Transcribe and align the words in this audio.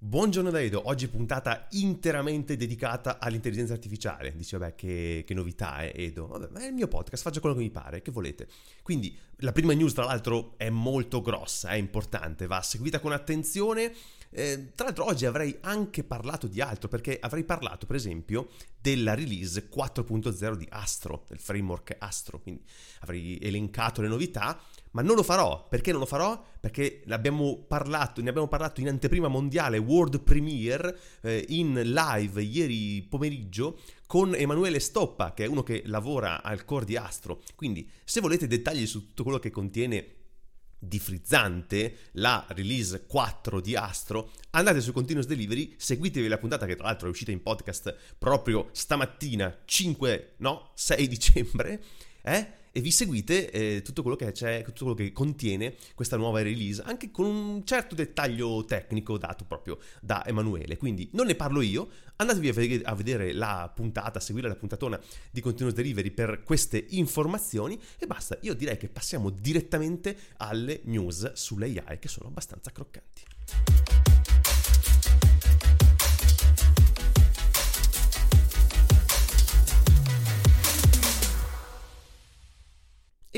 Buongiorno 0.00 0.50
da 0.50 0.60
Edo, 0.60 0.82
oggi 0.84 1.08
puntata 1.08 1.66
interamente 1.70 2.56
dedicata 2.56 3.18
all'intelligenza 3.18 3.72
artificiale. 3.72 4.32
Dice, 4.36 4.56
vabbè, 4.56 4.76
che, 4.76 5.24
che 5.26 5.34
novità 5.34 5.78
è 5.80 5.90
Edo. 5.92 6.28
Vabbè, 6.28 6.50
ma 6.52 6.60
è 6.60 6.68
il 6.68 6.72
mio 6.72 6.86
podcast, 6.86 7.20
faccio 7.20 7.40
quello 7.40 7.56
che 7.56 7.62
mi 7.62 7.70
pare, 7.70 8.00
che 8.00 8.12
volete. 8.12 8.46
Quindi, 8.82 9.18
la 9.38 9.50
prima 9.50 9.72
news, 9.72 9.94
tra 9.94 10.04
l'altro, 10.04 10.54
è 10.56 10.70
molto 10.70 11.20
grossa, 11.20 11.70
è 11.70 11.74
importante, 11.74 12.46
va 12.46 12.62
seguita 12.62 13.00
con 13.00 13.10
attenzione. 13.10 13.92
Eh, 14.30 14.72
tra 14.74 14.86
l'altro 14.86 15.06
oggi 15.06 15.24
avrei 15.26 15.56
anche 15.60 16.04
parlato 16.04 16.46
di 16.46 16.60
altro, 16.60 16.88
perché 16.88 17.18
avrei 17.20 17.44
parlato, 17.44 17.86
per 17.86 17.96
esempio, 17.96 18.48
della 18.80 19.14
release 19.14 19.68
4.0 19.68 20.54
di 20.54 20.66
Astro, 20.70 21.24
del 21.28 21.38
framework 21.38 21.96
Astro. 21.98 22.40
Quindi 22.40 22.62
avrei 23.00 23.38
elencato 23.40 24.02
le 24.02 24.08
novità, 24.08 24.60
ma 24.92 25.02
non 25.02 25.16
lo 25.16 25.22
farò. 25.22 25.66
Perché 25.68 25.90
non 25.90 26.00
lo 26.00 26.06
farò? 26.06 26.42
Perché 26.60 27.02
parlato, 27.66 28.20
ne 28.20 28.28
abbiamo 28.28 28.48
parlato 28.48 28.80
in 28.80 28.88
anteprima 28.88 29.28
mondiale, 29.28 29.78
World 29.78 30.20
Premiere, 30.20 30.98
eh, 31.22 31.44
in 31.48 31.80
live 31.80 32.42
ieri 32.42 33.02
pomeriggio 33.02 33.78
con 34.06 34.34
Emanuele 34.34 34.80
Stoppa, 34.80 35.34
che 35.34 35.44
è 35.44 35.48
uno 35.48 35.62
che 35.62 35.82
lavora 35.86 36.42
al 36.42 36.64
core 36.64 36.84
di 36.84 36.96
Astro. 36.96 37.42
Quindi, 37.54 37.88
se 38.04 38.20
volete 38.20 38.46
dettagli 38.46 38.86
su 38.86 39.08
tutto 39.08 39.22
quello 39.22 39.38
che 39.38 39.50
contiene 39.50 40.16
di 40.78 40.98
frizzante 40.98 42.10
la 42.12 42.44
release 42.50 43.06
4 43.06 43.60
di 43.60 43.76
Astro, 43.76 44.30
andate 44.50 44.80
su 44.80 44.92
Continuous 44.92 45.26
Delivery, 45.26 45.74
seguitevi 45.76 46.28
la 46.28 46.38
puntata 46.38 46.66
che 46.66 46.76
tra 46.76 46.86
l'altro 46.86 47.08
è 47.08 47.10
uscita 47.10 47.30
in 47.30 47.42
podcast 47.42 47.94
proprio 48.18 48.68
stamattina, 48.72 49.58
5, 49.64 50.34
no, 50.38 50.70
6 50.74 51.08
dicembre, 51.08 51.82
eh? 52.22 52.57
E 52.78 52.80
vi 52.80 52.92
seguite 52.92 53.50
eh, 53.50 53.82
tutto 53.82 54.02
quello 54.02 54.16
che 54.16 54.30
c'è, 54.30 54.62
tutto 54.62 54.84
quello 54.84 54.94
che 54.94 55.12
contiene 55.12 55.74
questa 55.96 56.16
nuova 56.16 56.42
release, 56.42 56.80
anche 56.84 57.10
con 57.10 57.26
un 57.26 57.64
certo 57.64 57.96
dettaglio 57.96 58.64
tecnico 58.64 59.18
dato 59.18 59.44
proprio 59.44 59.78
da 60.00 60.24
Emanuele. 60.24 60.76
Quindi 60.76 61.08
non 61.14 61.26
ne 61.26 61.34
parlo 61.34 61.60
io, 61.60 61.88
andatevi 62.14 62.82
a 62.84 62.94
vedere 62.94 63.32
la 63.32 63.68
puntata, 63.74 64.20
a 64.20 64.22
seguire 64.22 64.46
la 64.46 64.54
puntatona 64.54 65.00
di 65.28 65.40
Continuous 65.40 65.74
Delivery 65.74 66.12
per 66.12 66.44
queste 66.44 66.86
informazioni 66.90 67.76
e 67.98 68.06
basta. 68.06 68.38
Io 68.42 68.54
direi 68.54 68.76
che 68.76 68.88
passiamo 68.88 69.30
direttamente 69.30 70.16
alle 70.36 70.82
news 70.84 71.32
sull'AI 71.32 71.98
che 71.98 72.06
sono 72.06 72.28
abbastanza 72.28 72.70
croccanti. 72.70 73.87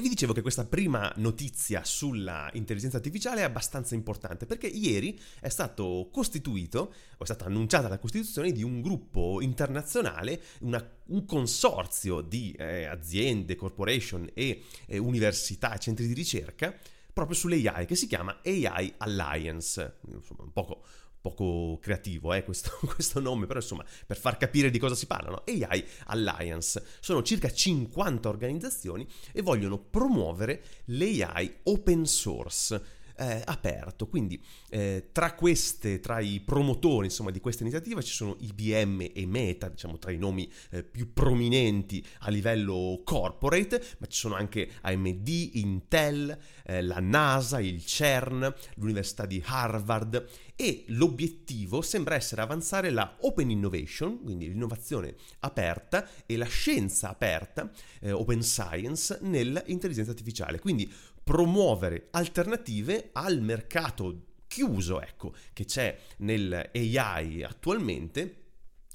E 0.01 0.03
vi 0.03 0.09
dicevo 0.09 0.33
che 0.33 0.41
questa 0.41 0.65
prima 0.65 1.13
notizia 1.17 1.85
sulla 1.85 2.49
intelligenza 2.55 2.97
artificiale 2.97 3.43
è 3.43 3.45
abbastanza 3.45 3.95
importante 3.95 4.47
perché 4.47 4.67
ieri 4.67 5.21
è 5.41 5.51
stato 5.51 6.09
costituito, 6.11 6.95
o 7.19 7.23
è 7.23 7.25
stata 7.27 7.45
annunciata 7.45 7.87
la 7.87 7.99
costituzione 7.99 8.51
di 8.51 8.63
un 8.63 8.81
gruppo 8.81 9.43
internazionale, 9.43 10.41
una, 10.61 10.83
un 11.09 11.27
consorzio 11.27 12.23
di 12.23 12.51
eh, 12.53 12.87
aziende, 12.87 13.57
corporation 13.57 14.27
e 14.33 14.63
eh, 14.87 14.97
università 14.97 15.75
e 15.75 15.79
centri 15.79 16.07
di 16.07 16.15
ricerca 16.15 16.75
proprio 17.13 17.37
sull'AI 17.37 17.85
che 17.85 17.95
si 17.95 18.07
chiama 18.07 18.41
AI 18.43 18.95
Alliance, 18.97 19.99
insomma 20.07 20.45
un 20.45 20.53
poco 20.53 20.83
poco 21.21 21.79
creativo 21.81 22.33
eh, 22.33 22.45
questo, 22.45 22.71
questo, 22.87 23.21
nome, 23.21 23.47
però 23.47 23.61
insomma 23.61 23.85
per 24.07 24.17
far 24.17 24.37
capire 24.37 24.71
di 24.71 24.79
cosa 24.79 24.95
si 24.95 25.07
parla, 25.07 25.31
no? 25.31 25.43
AI 25.47 25.85
Alliance. 26.07 26.83
Sono 27.01 27.23
circa 27.23 27.51
50 27.51 28.29
organizzazioni 28.29 29.07
e 29.33 29.43
vogliono 29.43 29.79
promuovere 29.79 30.63
l'AI 30.87 31.59
open 31.65 32.07
source 32.07 32.99
eh, 33.21 33.43
aperto. 33.45 34.09
Quindi 34.09 34.43
eh, 34.71 35.11
tra 35.13 35.35
queste, 35.35 36.01
tra 36.01 36.21
i 36.21 36.41
promotori 36.41 37.07
insomma, 37.07 37.31
di 37.31 37.41
questa 37.41 37.63
iniziativa 37.63 38.01
ci 38.01 38.15
sono 38.15 38.37
IBM 38.41 39.11
e 39.13 39.27
Meta, 39.27 39.69
diciamo 39.69 39.99
tra 39.99 40.11
i 40.11 40.17
nomi 40.17 40.51
eh, 40.71 40.83
più 40.83 41.13
prominenti 41.13 42.05
a 42.21 42.31
livello 42.31 43.03
corporate, 43.05 43.83
ma 43.99 44.07
ci 44.07 44.19
sono 44.19 44.35
anche 44.35 44.71
AMD, 44.81 45.29
Intel, 45.55 46.37
eh, 46.65 46.81
la 46.83 47.01
NASA, 47.01 47.61
il 47.61 47.85
CERN, 47.85 48.53
l'Università 48.77 49.27
di 49.27 49.43
Harvard 49.45 50.27
e 50.57 50.85
l'obiettivo 50.89 51.81
sembra 51.81 52.17
essere 52.17 52.43
avanzare 52.43 52.91
la 52.91 53.17
open 53.21 53.51
innovation, 53.51 54.23
quindi 54.23 54.49
l'innovazione 54.49 55.15
aperta 55.41 56.07
e 56.27 56.37
la 56.37 56.47
scienza 56.47 57.09
aperta, 57.09 57.71
eh, 58.01 58.13
open 58.13 58.43
science, 58.43 59.19
nell'intelligenza 59.23 60.11
artificiale. 60.11 60.59
Quindi 60.59 60.91
promuovere 61.31 62.09
alternative 62.11 63.11
al 63.13 63.41
mercato 63.41 64.23
chiuso, 64.49 65.01
ecco, 65.01 65.33
che 65.53 65.65
c'è 65.65 65.97
nell'AI 66.17 67.45
attualmente. 67.45 68.39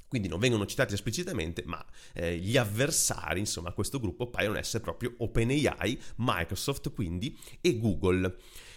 Quindi 0.09 0.27
non 0.27 0.39
vengono 0.39 0.65
citati 0.65 0.93
esplicitamente, 0.93 1.63
ma 1.65 1.83
eh, 2.11 2.35
gli 2.35 2.57
avversari, 2.57 3.39
insomma, 3.39 3.69
a 3.69 3.71
questo 3.71 4.01
gruppo 4.01 4.27
paiono 4.27 4.57
essere 4.57 4.83
proprio 4.83 5.13
OpenAI, 5.17 5.97
Microsoft 6.17 6.91
quindi 6.91 7.39
e 7.61 7.79
Google. 7.79 8.35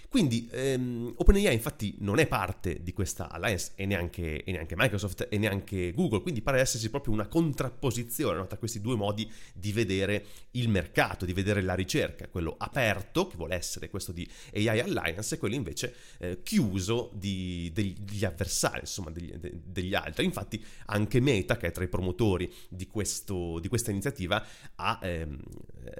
Quindi 0.08 0.48
ehm, 0.50 1.12
OpenAI 1.16 1.52
infatti 1.52 1.96
non 1.98 2.18
è 2.18 2.26
parte 2.26 2.82
di 2.82 2.94
questa 2.94 3.28
alliance 3.28 3.72
e 3.74 3.84
neanche, 3.84 4.42
e 4.42 4.52
neanche, 4.52 4.74
Microsoft 4.74 5.28
e 5.28 5.36
neanche 5.36 5.92
Google, 5.92 6.22
quindi 6.22 6.40
pare 6.40 6.60
esserci 6.60 6.88
proprio 6.88 7.12
una 7.12 7.28
contrapposizione 7.28 8.38
no, 8.38 8.46
tra 8.46 8.56
questi 8.56 8.80
due 8.80 8.96
modi 8.96 9.30
di 9.52 9.70
vedere 9.70 10.24
il 10.52 10.70
mercato, 10.70 11.26
di 11.26 11.34
vedere 11.34 11.60
la 11.60 11.74
ricerca, 11.74 12.26
quello 12.28 12.54
aperto, 12.56 13.26
che 13.26 13.36
vuole 13.36 13.54
essere 13.54 13.90
questo 13.90 14.12
di 14.12 14.26
AI 14.54 14.80
Alliance, 14.80 15.34
e 15.34 15.38
quello 15.38 15.54
invece 15.54 15.94
eh, 16.20 16.42
chiuso 16.42 17.10
di, 17.14 17.70
degli 17.74 18.24
avversari, 18.24 18.80
insomma 18.80 19.10
degli, 19.10 19.30
de, 19.34 19.60
degli 19.62 19.94
altri. 19.94 20.24
Infatti 20.24 20.64
anche 20.86 21.20
Meta, 21.20 21.58
che 21.58 21.66
è 21.66 21.70
tra 21.70 21.84
i 21.84 21.88
promotori 21.88 22.50
di, 22.70 22.86
questo, 22.86 23.58
di 23.58 23.68
questa 23.68 23.90
iniziativa, 23.90 24.42
ha 24.76 25.00
ehm, 25.02 25.38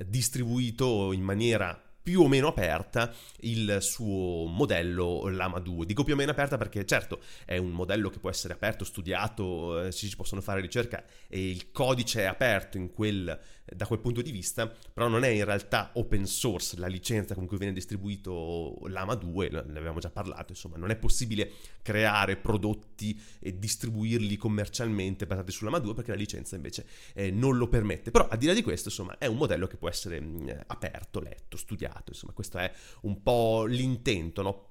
distribuito 0.07 1.13
in 1.13 1.23
maniera 1.23 1.83
più 2.03 2.23
o 2.23 2.29
meno 2.29 2.49
aperta 2.49 3.13
il 3.41 3.79
suo 3.81 4.47
modello 4.47 5.29
Lama 5.29 5.59
2. 5.59 5.85
Dico 5.85 6.05
più 6.05 6.15
o 6.15 6.17
meno 6.17 6.31
aperta 6.31 6.57
perché 6.57 6.87
certo 6.87 7.21
è 7.45 7.59
un 7.59 7.71
modello 7.71 8.09
che 8.09 8.19
può 8.19 8.31
essere 8.31 8.55
aperto, 8.55 8.83
studiato, 8.85 9.85
eh, 9.85 9.93
ci 9.93 10.15
possono 10.17 10.41
fare 10.41 10.63
ricerca 10.63 11.05
e 11.29 11.51
il 11.51 11.71
codice 11.71 12.23
è 12.23 12.25
aperto 12.25 12.79
quel, 12.89 13.39
da 13.65 13.87
quel 13.87 13.99
punto 13.99 14.23
di 14.23 14.31
vista, 14.31 14.73
però 14.91 15.09
non 15.09 15.23
è 15.23 15.29
in 15.29 15.45
realtà 15.45 15.91
open 15.95 16.25
source 16.25 16.79
la 16.79 16.87
licenza 16.87 17.35
con 17.35 17.47
cui 17.47 17.59
viene 17.59 17.75
distribuito 17.75 18.79
Lama 18.87 19.15
2, 19.15 19.51
ne 19.51 19.59
avevamo 19.59 20.01
già 20.01 20.11
parlato, 20.11 20.53
insomma 20.53 20.79
non 20.79 20.91
è 20.91 20.97
possibile 20.97 21.51
creare 21.83 22.37
prodotti 22.37 23.21
e 23.39 23.59
distribuirli 23.59 24.37
commercialmente 24.37 25.27
basati 25.27 25.53
su 25.53 25.65
Lama 25.65 25.79
2 25.79 25.93
perché 25.93 26.13
la 26.13 26.17
licenza 26.17 26.57
invece 26.57 26.87
eh, 27.13 27.31
non 27.31 27.59
lo 27.59 27.69
permette. 27.69 28.11
Però 28.11 28.27
al 28.29 28.39
di 28.39 28.47
là 28.47 28.55
di 28.55 28.63
questo, 28.63 28.89
insomma, 28.89 29.19
è 29.19 29.27
un 29.27 29.37
modello 29.37 29.67
che 29.67 29.77
può 29.77 29.91
essere 29.91 30.21
mh, 30.21 30.43
mm, 30.43 30.49
aperto, 30.69 31.21
letto, 31.21 31.57
studiato 31.59 31.97
mercato. 31.99 32.13
Insomma, 32.13 32.33
questo 32.33 32.59
è 32.59 32.73
un 33.03 33.23
po' 33.23 33.65
l'intento, 33.65 34.43
no? 34.43 34.67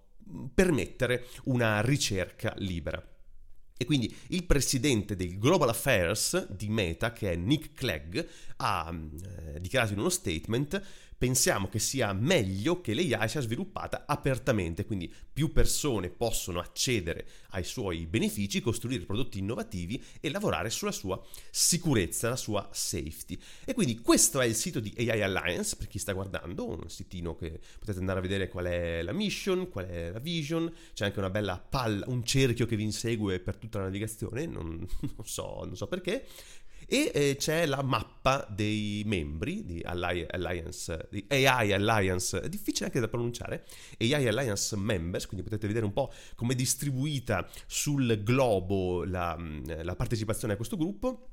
permettere 0.54 1.28
una 1.46 1.82
ricerca 1.82 2.54
libera. 2.58 3.02
E 3.80 3.86
quindi 3.86 4.14
il 4.30 4.44
presidente 4.46 5.16
del 5.16 5.38
Global 5.38 5.70
Affairs 5.70 6.48
di 6.50 6.68
Meta, 6.68 7.14
che 7.14 7.34
è 7.34 7.36
Nick 7.36 7.74
Clegg, 7.74 8.26
ha 8.58 8.92
eh, 8.92 9.62
dichiarato 9.62 9.94
in 9.94 10.00
uno 10.00 10.10
statement 10.10 10.82
pensiamo 11.18 11.68
che 11.68 11.80
sia 11.80 12.14
meglio 12.14 12.80
che 12.82 12.94
l'AI 12.94 13.28
sia 13.28 13.42
sviluppata 13.42 14.06
apertamente, 14.06 14.86
quindi 14.86 15.12
più 15.34 15.52
persone 15.52 16.10
possono 16.10 16.60
accedere 16.60 17.28
ai 17.52 17.64
suoi 17.64 18.06
benefici, 18.06 18.62
costruire 18.62 19.06
prodotti 19.06 19.40
innovativi 19.40 20.04
e 20.20 20.30
lavorare 20.30 20.70
sulla 20.70 20.92
sua 20.92 21.22
sicurezza, 21.50 22.30
la 22.30 22.36
sua 22.36 22.70
safety. 22.72 23.38
E 23.66 23.74
quindi 23.74 24.00
questo 24.00 24.40
è 24.42 24.46
il 24.46 24.56
sito 24.56 24.80
di 24.80 24.94
AI 24.98 25.22
Alliance, 25.22 25.76
per 25.76 25.88
chi 25.88 26.00
sta 26.00 26.14
guardando, 26.14 26.68
un 26.68 26.90
sitino 26.90 27.36
che 27.36 27.60
potete 27.80 28.00
andare 28.00 28.20
a 28.20 28.22
vedere 28.22 28.48
qual 28.48 28.66
è 28.66 29.02
la 29.02 29.14
mission, 29.14 29.70
qual 29.70 29.86
è 29.86 30.12
la 30.12 30.20
vision, 30.20 30.72
c'è 30.94 31.06
anche 31.06 31.20
una 31.20 31.30
bella 31.30 31.58
palla, 31.58 32.06
un 32.10 32.24
cerchio 32.24 32.66
che 32.66 32.76
vi 32.76 32.84
insegue 32.84 33.40
per 33.40 33.58
tutta 33.58 33.80
la 33.80 33.86
navigazione, 33.86 34.46
non, 34.46 34.78
non, 35.02 35.26
so, 35.26 35.64
non 35.66 35.76
so 35.76 35.88
perché, 35.88 36.26
e 36.90 37.12
eh, 37.14 37.36
c'è 37.38 37.66
la 37.66 37.84
mappa 37.84 38.48
dei 38.50 39.04
membri 39.06 39.66
di 39.66 39.82
Alliance, 39.84 41.08
di 41.12 41.26
AI 41.30 41.74
Alliance, 41.74 42.48
difficile 42.48 42.86
anche 42.86 43.02
da 43.02 43.10
pronunciare, 43.10 43.66
AI 44.00 44.26
Alliance 44.28 44.76
Members, 44.78 45.26
quindi 45.26 45.44
potete 45.44 45.68
vedere 45.68 45.86
un 45.86 45.92
po' 45.92 46.12
come 46.36 46.54
è 46.54 46.56
distribuita 46.56 47.46
sul 47.66 48.24
globo 48.24 49.04
la, 49.04 49.36
mm, 49.38 49.82
la 49.84 49.96
partecipazione 49.98 50.54
a 50.54 50.56
questo 50.56 50.78
gruppo. 50.78 51.32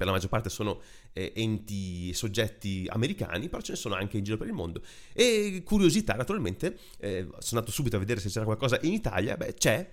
Per 0.00 0.08
la 0.08 0.14
maggior 0.14 0.30
parte 0.30 0.48
sono 0.48 0.80
eh, 1.12 1.34
enti, 1.36 2.14
soggetti 2.14 2.86
americani, 2.88 3.50
però 3.50 3.60
ce 3.60 3.72
ne 3.72 3.78
sono 3.78 3.94
anche 3.94 4.16
in 4.16 4.24
giro 4.24 4.38
per 4.38 4.46
il 4.46 4.54
mondo. 4.54 4.82
E 5.12 5.62
curiosità, 5.62 6.14
naturalmente, 6.14 6.78
eh, 6.98 7.28
sono 7.38 7.60
andato 7.60 7.70
subito 7.70 7.96
a 7.96 7.98
vedere 7.98 8.18
se 8.18 8.30
c'era 8.30 8.46
qualcosa 8.46 8.78
in 8.80 8.94
Italia, 8.94 9.36
beh 9.36 9.52
c'è, 9.52 9.90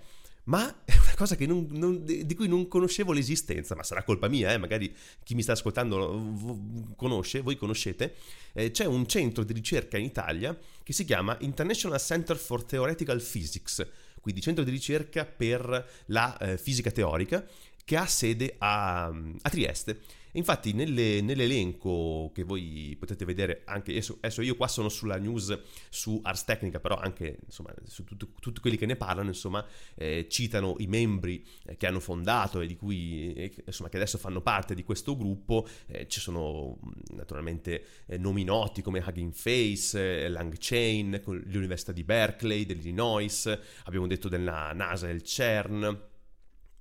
ma 0.48 0.82
è 0.84 0.96
una 0.96 1.14
cosa 1.14 1.36
non, 1.40 1.66
non, 1.70 2.04
di 2.04 2.34
cui 2.34 2.48
non 2.48 2.68
conoscevo 2.68 3.12
l'esistenza, 3.12 3.74
ma 3.74 3.82
sarà 3.82 4.02
colpa 4.02 4.28
mia, 4.28 4.52
eh? 4.52 4.58
magari 4.58 4.94
chi 5.22 5.34
mi 5.34 5.42
sta 5.42 5.52
ascoltando 5.52 6.94
conosce, 6.96 7.40
voi 7.40 7.56
conoscete, 7.56 8.14
eh, 8.54 8.70
c'è 8.70 8.86
un 8.86 9.06
centro 9.06 9.44
di 9.44 9.52
ricerca 9.52 9.98
in 9.98 10.04
Italia 10.04 10.58
che 10.82 10.92
si 10.92 11.04
chiama 11.04 11.36
International 11.40 12.00
Center 12.00 12.36
for 12.36 12.64
Theoretical 12.64 13.20
Physics, 13.22 13.86
quindi 14.20 14.40
centro 14.40 14.64
di 14.64 14.70
ricerca 14.70 15.26
per 15.26 15.86
la 16.06 16.36
eh, 16.38 16.56
fisica 16.56 16.90
teorica, 16.90 17.46
che 17.84 17.96
ha 17.96 18.06
sede 18.06 18.54
a, 18.58 19.06
a 19.06 19.50
Trieste. 19.50 20.00
Infatti 20.38 20.72
nelle, 20.72 21.20
nell'elenco 21.20 22.30
che 22.32 22.44
voi 22.44 22.96
potete 22.96 23.24
vedere 23.24 23.62
anche 23.64 23.90
adesso, 23.90 24.18
adesso, 24.20 24.40
io 24.40 24.54
qua 24.54 24.68
sono 24.68 24.88
sulla 24.88 25.16
news 25.16 25.58
su 25.90 26.20
Ars 26.22 26.44
Technica, 26.44 26.78
però 26.78 26.94
anche 26.94 27.40
insomma, 27.44 27.74
su 27.84 28.04
tutto, 28.04 28.30
tutti 28.38 28.60
quelli 28.60 28.76
che 28.76 28.86
ne 28.86 28.94
parlano, 28.94 29.28
insomma, 29.28 29.66
eh, 29.96 30.28
citano 30.30 30.76
i 30.78 30.86
membri 30.86 31.44
eh, 31.66 31.76
che 31.76 31.88
hanno 31.88 31.98
fondato 31.98 32.60
e 32.60 32.66
di 32.68 32.76
cui 32.76 33.32
eh, 33.32 33.52
insomma, 33.66 33.88
che 33.88 33.96
adesso 33.96 34.16
fanno 34.16 34.40
parte 34.40 34.76
di 34.76 34.84
questo 34.84 35.16
gruppo. 35.16 35.66
Eh, 35.86 36.06
ci 36.06 36.20
sono 36.20 36.78
naturalmente 37.14 37.84
eh, 38.06 38.16
nomi 38.16 38.44
noti 38.44 38.80
come 38.80 39.02
Hugging 39.04 39.32
Face, 39.32 40.24
eh, 40.24 40.28
Lang 40.28 40.54
Chain, 40.56 41.20
l'Università 41.46 41.90
di 41.90 42.04
Berkeley, 42.04 42.64
dell'Illinois, 42.64 43.58
abbiamo 43.84 44.06
detto 44.06 44.28
della 44.28 44.72
NASA 44.72 45.08
e 45.08 45.12
il 45.12 45.22
CERN 45.22 46.06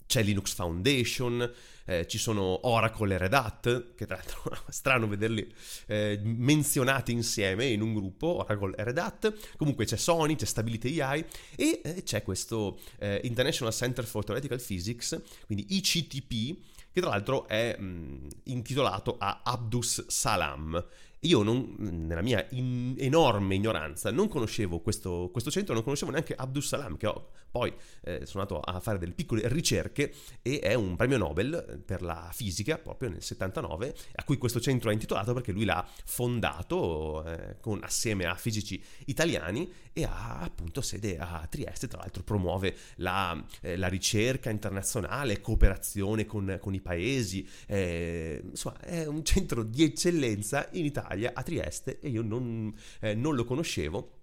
c'è 0.07 0.23
Linux 0.23 0.53
Foundation, 0.53 1.53
eh, 1.85 2.07
ci 2.07 2.17
sono 2.17 2.67
Oracle 2.67 3.15
e 3.15 3.17
Red 3.17 3.33
Hat, 3.33 3.93
che 3.95 4.05
tra 4.05 4.15
l'altro 4.15 4.51
è 4.67 4.71
strano 4.71 5.07
vederli 5.07 5.47
eh, 5.85 6.19
menzionati 6.23 7.11
insieme 7.11 7.65
in 7.65 7.81
un 7.81 7.93
gruppo, 7.93 8.37
Oracle 8.37 8.75
e 8.75 8.83
Red 8.83 8.97
Hat, 8.97 9.55
comunque 9.57 9.85
c'è 9.85 9.97
Sony, 9.97 10.35
c'è 10.35 10.45
Stability 10.45 10.99
AI 10.99 11.25
e 11.55 11.81
eh, 11.83 12.03
c'è 12.03 12.23
questo 12.23 12.79
eh, 12.99 13.21
International 13.23 13.73
Center 13.73 14.05
for 14.05 14.23
Theoretical 14.23 14.61
Physics, 14.61 15.21
quindi 15.45 15.65
ICTP, 15.69 16.57
che 16.91 17.01
tra 17.01 17.11
l'altro 17.11 17.47
è 17.47 17.77
mh, 17.77 18.27
intitolato 18.45 19.17
a 19.19 19.41
Abdus 19.43 20.07
Salam, 20.07 20.83
io 21.21 21.41
non, 21.41 21.75
nella 21.77 22.21
mia 22.21 22.45
in, 22.51 22.95
enorme 22.99 23.55
ignoranza 23.55 24.11
non 24.11 24.27
conoscevo 24.27 24.79
questo, 24.79 25.29
questo, 25.31 25.49
centro, 25.49 25.73
non 25.73 25.83
conoscevo 25.83 26.11
neanche 26.11 26.35
Abdus 26.35 26.67
Salam, 26.67 26.95
che 26.97 27.07
ho, 27.07 27.29
poi 27.49 27.73
eh, 28.03 28.25
sono 28.25 28.43
andato 28.43 28.59
a 28.59 28.79
fare 28.79 28.99
delle 28.99 29.13
piccole 29.13 29.47
ricerche 29.47 30.13
e 30.43 30.59
è 30.59 30.75
un 30.75 30.95
premio 30.95 31.17
Nobel 31.17 31.81
per 31.83 32.03
la 32.03 32.29
fisica 32.31 32.77
proprio 32.77 33.09
nel 33.09 33.23
79, 33.23 33.95
a 34.15 34.23
cui 34.23 34.37
questo 34.37 34.59
centro 34.59 34.91
è 34.91 34.93
intitolato 34.93 35.33
perché 35.33 35.51
lui 35.51 35.65
l'ha 35.65 35.87
fondato 36.05 37.23
eh, 37.25 37.57
con, 37.59 37.79
assieme 37.81 38.25
a 38.25 38.35
fisici 38.35 38.81
italiani 39.05 39.71
e 39.93 40.03
ha 40.03 40.41
appunto 40.41 40.81
sede 40.81 41.17
a 41.17 41.47
Trieste, 41.49 41.87
tra 41.87 41.99
l'altro 41.99 42.21
promuove 42.21 42.75
la, 42.97 43.43
eh, 43.61 43.75
la 43.75 43.87
ricerca 43.87 44.51
internazionale, 44.51 45.41
cooperazione 45.41 46.25
con, 46.25 46.59
con 46.61 46.75
i 46.75 46.81
paesi, 46.81 47.47
eh, 47.65 48.43
insomma 48.47 48.79
è 48.81 49.07
un 49.07 49.23
centro 49.23 49.63
di 49.63 49.83
eccellenza 49.83 50.69
in 50.73 50.85
Italia 50.85 51.06
Italia, 51.07 51.31
a 51.33 51.43
Trieste, 51.43 51.99
e 51.99 52.09
io 52.09 52.21
non, 52.21 52.73
eh, 53.01 53.15
non 53.15 53.35
lo 53.35 53.45
conoscevo. 53.45 54.13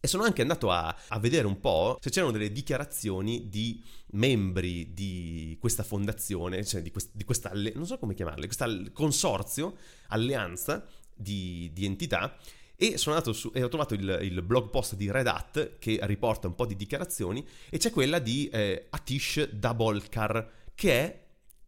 E 0.00 0.06
sono 0.06 0.24
anche 0.24 0.42
andato 0.42 0.70
a, 0.70 0.94
a, 1.08 1.18
vedere 1.18 1.46
un 1.46 1.60
po' 1.60 1.96
se 1.98 2.10
c'erano 2.10 2.30
delle 2.30 2.52
dichiarazioni 2.52 3.48
di 3.48 3.82
membri 4.08 4.92
di 4.92 5.56
questa 5.58 5.82
fondazione, 5.82 6.62
cioè 6.64 6.82
di, 6.82 6.90
quest, 6.90 7.10
di 7.14 7.24
questa, 7.24 7.52
non 7.54 7.86
so 7.86 7.96
come 7.96 8.12
chiamarle, 8.12 8.44
questo 8.44 8.66
consorzio, 8.92 9.76
alleanza 10.08 10.86
di, 11.14 11.70
di 11.72 11.86
entità 11.86 12.36
e 12.76 12.98
sono 12.98 13.14
andato 13.14 13.32
su, 13.32 13.50
e 13.54 13.62
ho 13.62 13.68
trovato 13.68 13.94
il, 13.94 14.18
il, 14.22 14.42
blog 14.42 14.68
post 14.68 14.94
di 14.94 15.10
Red 15.10 15.26
Hat 15.28 15.78
che 15.78 15.98
riporta 16.02 16.48
un 16.48 16.54
po' 16.54 16.66
di 16.66 16.76
dichiarazioni 16.76 17.46
e 17.70 17.78
c'è 17.78 17.90
quella 17.90 18.18
di 18.18 18.48
eh, 18.48 18.88
Atish 18.90 19.48
Dabolkar 19.52 20.50
che 20.74 20.92
è 20.92 21.23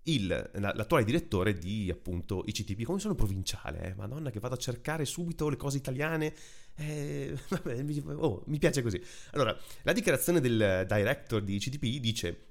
il, 0.06 0.50
l'attuale 0.55 1.05
direttore 1.05 1.55
di 1.55 1.91
appunto 1.91 2.43
ICTP, 2.47 2.85
come 2.85 2.99
sono 2.99 3.14
provinciale, 3.14 3.91
eh? 3.91 3.94
madonna 3.94 4.31
che 4.31 4.41
vado 4.41 4.55
a 4.55 4.58
cercare 4.58 5.05
subito 5.05 5.49
le 5.49 5.56
cose 5.56 5.76
italiane, 5.79 6.32
eh, 6.76 7.37
vabbè, 7.49 7.85
oh, 8.17 8.43
mi 8.47 8.58
piace 8.58 8.82
così. 8.82 9.00
Allora, 9.32 9.56
la 9.82 9.93
dichiarazione 9.93 10.41
del 10.41 10.85
director 10.87 11.43
di 11.43 11.56
ICTP 11.56 12.00
dice 12.00 12.46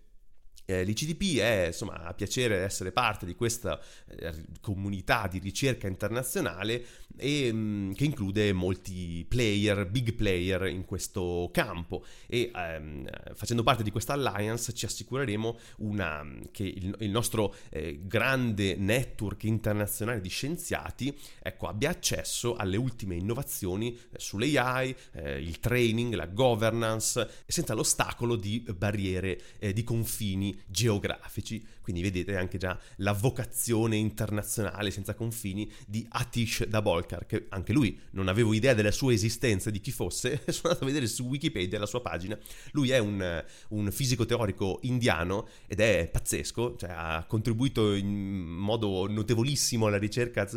eh, 0.66 0.84
L'ICDP 0.84 1.40
è 1.40 1.68
insomma 1.68 2.04
a 2.04 2.14
piacere 2.14 2.58
essere 2.58 2.92
parte 2.92 3.26
di 3.26 3.36
questa 3.36 3.80
eh, 4.08 4.34
comunità 4.62 5.28
di 5.30 5.40
ricerca 5.40 5.88
internazionale 5.88 6.86
e, 7.18 7.52
mh, 7.52 7.58
mm, 7.58 7.92
che 7.94 8.06
include 8.06 8.54
molti 8.54 9.26
player, 9.28 9.86
big 9.88 10.14
player 10.14 10.66
in 10.68 10.86
questo 10.86 11.50
campo. 11.52 12.04
E 12.28 12.52
ehm, 12.54 13.08
facendo 13.34 13.64
parte 13.64 13.84
di 13.84 13.92
questa 13.92 14.14
alliance 14.14 14.74
ci 14.74 14.86
assicureremo 14.86 15.58
una, 15.78 16.26
che 16.52 16.64
il, 16.64 16.96
il 17.00 17.10
nostro 17.10 17.56
eh, 17.70 18.00
grande 18.04 18.76
network 18.76 19.44
internazionale 19.44 20.22
di 20.22 20.30
scienziati 20.30 21.18
ecco, 21.42 21.68
abbia 21.68 21.90
accesso 21.90 22.56
alle 22.56 22.78
ultime 22.78 23.16
innovazioni 23.16 23.96
eh, 23.96 24.20
sull'AI, 24.20 24.96
eh, 25.14 25.42
il 25.42 25.60
training, 25.60 26.14
la 26.16 26.28
governance 26.28 27.30
senza 27.46 27.74
l'ostacolo 27.74 28.36
di 28.36 28.64
barriere 28.76 29.40
eh, 29.60 29.74
di 29.74 29.84
confini 29.84 30.55
geografici. 30.68 31.66
Quindi 31.82 32.02
vedete 32.02 32.36
anche 32.36 32.58
già 32.58 32.80
la 32.98 33.14
vocazione 33.14 33.96
internazionale 33.96 34.92
senza 34.92 35.14
confini 35.14 35.72
di 35.86 36.06
Atish 36.10 36.66
Dabolkar, 36.66 37.26
che 37.26 37.46
anche 37.50 37.74
lui 37.74 38.00
non 38.12 38.28
avevo 38.28 38.54
idea 38.54 38.74
della 38.74 38.92
sua 38.92 39.14
esistenza, 39.14 39.70
di 39.70 39.80
chi 39.80 39.92
fosse, 39.92 40.42
sono 40.52 40.70
andato 40.70 40.84
a 40.84 40.88
vedere 40.88 41.08
su 41.08 41.24
Wikipedia 41.26 41.78
la 41.78 41.86
sua 41.86 42.02
pagina. 42.02 42.38
Lui 42.72 42.90
è 42.90 42.98
un, 42.98 43.44
un 43.70 43.92
fisico 43.92 44.26
teorico 44.26 44.80
indiano 44.84 45.48
ed 45.68 45.80
è 45.80 46.10
pazzesco, 46.12 46.76
cioè 46.78 46.90
ha 46.92 47.26
contribuito 47.28 47.94
in 47.94 48.08
modo 48.10 49.08
notevolissimo 49.08 49.88
alla 49.88 49.98
ricerca 49.98 50.48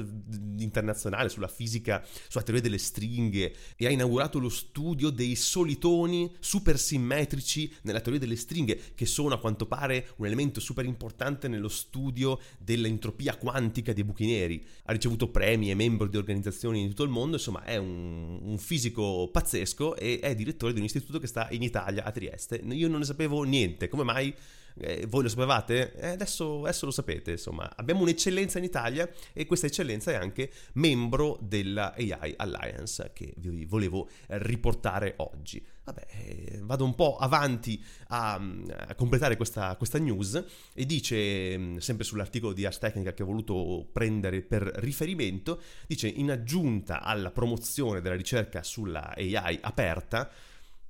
internazionale 0.58 1.28
sulla 1.28 1.48
fisica, 1.48 2.04
sulla 2.28 2.44
teoria 2.44 2.62
delle 2.62 2.78
stringhe 2.78 3.54
e 3.76 3.86
ha 3.86 3.90
inaugurato 3.90 4.38
lo 4.38 4.48
studio 4.48 5.10
dei 5.10 5.34
solitoni 5.34 6.34
supersimmetrici 6.40 7.74
nella 7.82 8.00
teoria 8.00 8.20
delle 8.20 8.36
stringhe, 8.36 8.80
che 8.94 9.06
sono 9.06 9.34
a 9.34 9.38
quanto 9.38 9.66
pare 9.66 9.87
un 10.16 10.26
elemento 10.26 10.60
super 10.60 10.84
importante 10.84 11.48
nello 11.48 11.68
studio 11.68 12.38
dell'entropia 12.58 13.36
quantica 13.36 13.92
dei 13.92 14.04
buchi 14.04 14.26
neri. 14.26 14.64
Ha 14.84 14.92
ricevuto 14.92 15.28
premi, 15.28 15.68
è 15.68 15.74
membro 15.74 16.06
di 16.06 16.16
organizzazioni 16.16 16.80
in 16.80 16.88
tutto 16.88 17.04
il 17.04 17.10
mondo, 17.10 17.36
insomma 17.36 17.64
è 17.64 17.76
un, 17.76 18.40
un 18.42 18.58
fisico 18.58 19.28
pazzesco 19.30 19.96
e 19.96 20.20
è 20.20 20.34
direttore 20.34 20.72
di 20.72 20.78
un 20.78 20.84
istituto 20.84 21.18
che 21.18 21.26
sta 21.26 21.48
in 21.50 21.62
Italia, 21.62 22.04
a 22.04 22.10
Trieste. 22.10 22.56
Io 22.56 22.88
non 22.88 23.00
ne 23.00 23.04
sapevo 23.04 23.42
niente, 23.42 23.88
come 23.88 24.02
mai? 24.04 24.34
Eh, 24.80 25.06
voi 25.06 25.24
lo 25.24 25.28
sapevate? 25.28 25.94
Eh, 25.94 26.08
adesso, 26.08 26.60
adesso, 26.60 26.86
lo 26.86 26.92
sapete, 26.92 27.32
insomma. 27.32 27.70
Abbiamo 27.76 28.02
un'eccellenza 28.02 28.58
in 28.58 28.64
Italia 28.64 29.10
e 29.32 29.44
questa 29.44 29.66
eccellenza 29.66 30.12
è 30.12 30.14
anche 30.14 30.50
membro 30.74 31.38
della 31.40 31.94
AI 31.94 32.34
Alliance 32.36 33.10
che 33.12 33.34
vi 33.38 33.64
volevo 33.64 34.08
riportare 34.28 35.14
oggi. 35.18 35.64
Vabbè, 35.88 36.06
eh, 36.10 36.60
vado 36.64 36.84
un 36.84 36.94
po' 36.94 37.16
avanti 37.16 37.82
a, 38.08 38.34
a 38.34 38.94
completare 38.94 39.38
questa, 39.38 39.74
questa, 39.76 39.98
news 39.98 40.44
e 40.74 40.84
dice, 40.84 41.56
mm, 41.56 41.76
sempre 41.78 42.04
sull'articolo 42.04 42.52
di 42.52 42.66
Ars 42.66 42.78
Technica 42.78 43.14
che 43.14 43.22
ho 43.22 43.26
voluto 43.26 43.88
prendere 43.90 44.42
per 44.42 44.64
riferimento, 44.64 45.62
dice 45.86 46.06
in 46.06 46.30
aggiunta 46.30 47.00
alla 47.00 47.30
promozione 47.30 48.02
della 48.02 48.16
ricerca 48.16 48.62
sulla 48.62 49.14
AI 49.16 49.58
aperta, 49.62 50.30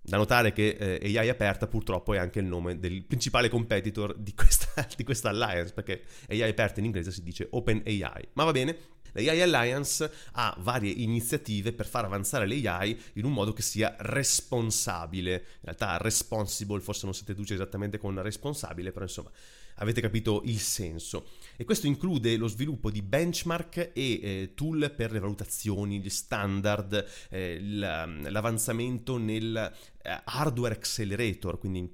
da 0.01 0.17
notare 0.17 0.53
che 0.53 0.99
eh, 1.01 1.17
AI 1.17 1.29
aperta 1.29 1.69
purtroppo 1.69 2.15
è 2.15 2.19
anche 2.19 2.41
il 2.41 2.47
nome 2.47 2.81
del 2.81 3.05
principale 3.05 3.49
competitor 3.49 4.17
di 4.17 4.35
questa, 4.35 4.85
di 4.97 5.05
questa 5.05 5.29
alliance, 5.29 5.73
perché 5.75 6.03
AI 6.29 6.43
aperta 6.43 6.81
in 6.81 6.87
inglese 6.87 7.13
si 7.13 7.23
dice 7.23 7.47
Open 7.51 7.83
AI. 7.87 8.29
Ma 8.33 8.43
va 8.43 8.51
bene, 8.51 8.77
L'AI 9.13 9.43
Alliance 9.43 10.11
ha 10.33 10.57
varie 10.61 10.93
iniziative 10.93 11.73
per 11.73 11.87
far 11.87 12.05
avanzare 12.05 12.47
l'AI 12.47 12.99
in 13.15 13.25
un 13.25 13.33
modo 13.33 13.53
che 13.53 13.63
sia 13.63 13.95
responsabile. 13.99 15.33
In 15.33 15.61
realtà 15.63 15.97
responsible 15.99 16.81
forse 16.81 17.05
non 17.05 17.15
si 17.15 17.25
traduce 17.25 17.55
esattamente 17.55 17.99
con 17.99 18.21
responsabile, 18.23 18.93
però 18.93 19.05
insomma 19.05 19.31
avete 19.79 20.01
capito 20.01 20.43
il 20.45 20.59
senso. 20.59 21.27
E 21.57 21.65
questo 21.65 21.87
include 21.87 22.37
lo 22.37 22.47
sviluppo 22.47 22.91
di 22.91 23.03
benchmark 23.03 23.91
e 23.93 24.21
eh, 24.23 24.53
tool 24.55 24.93
per 24.95 25.11
le 25.11 25.19
valutazioni, 25.19 26.01
gli 26.01 26.11
standard, 26.11 27.05
eh, 27.31 27.59
l'avanzamento 27.61 29.17
nel 29.19 29.57
eh, 30.03 30.21
hardware 30.25 30.75
accelerator, 30.75 31.59
quindi 31.59 31.91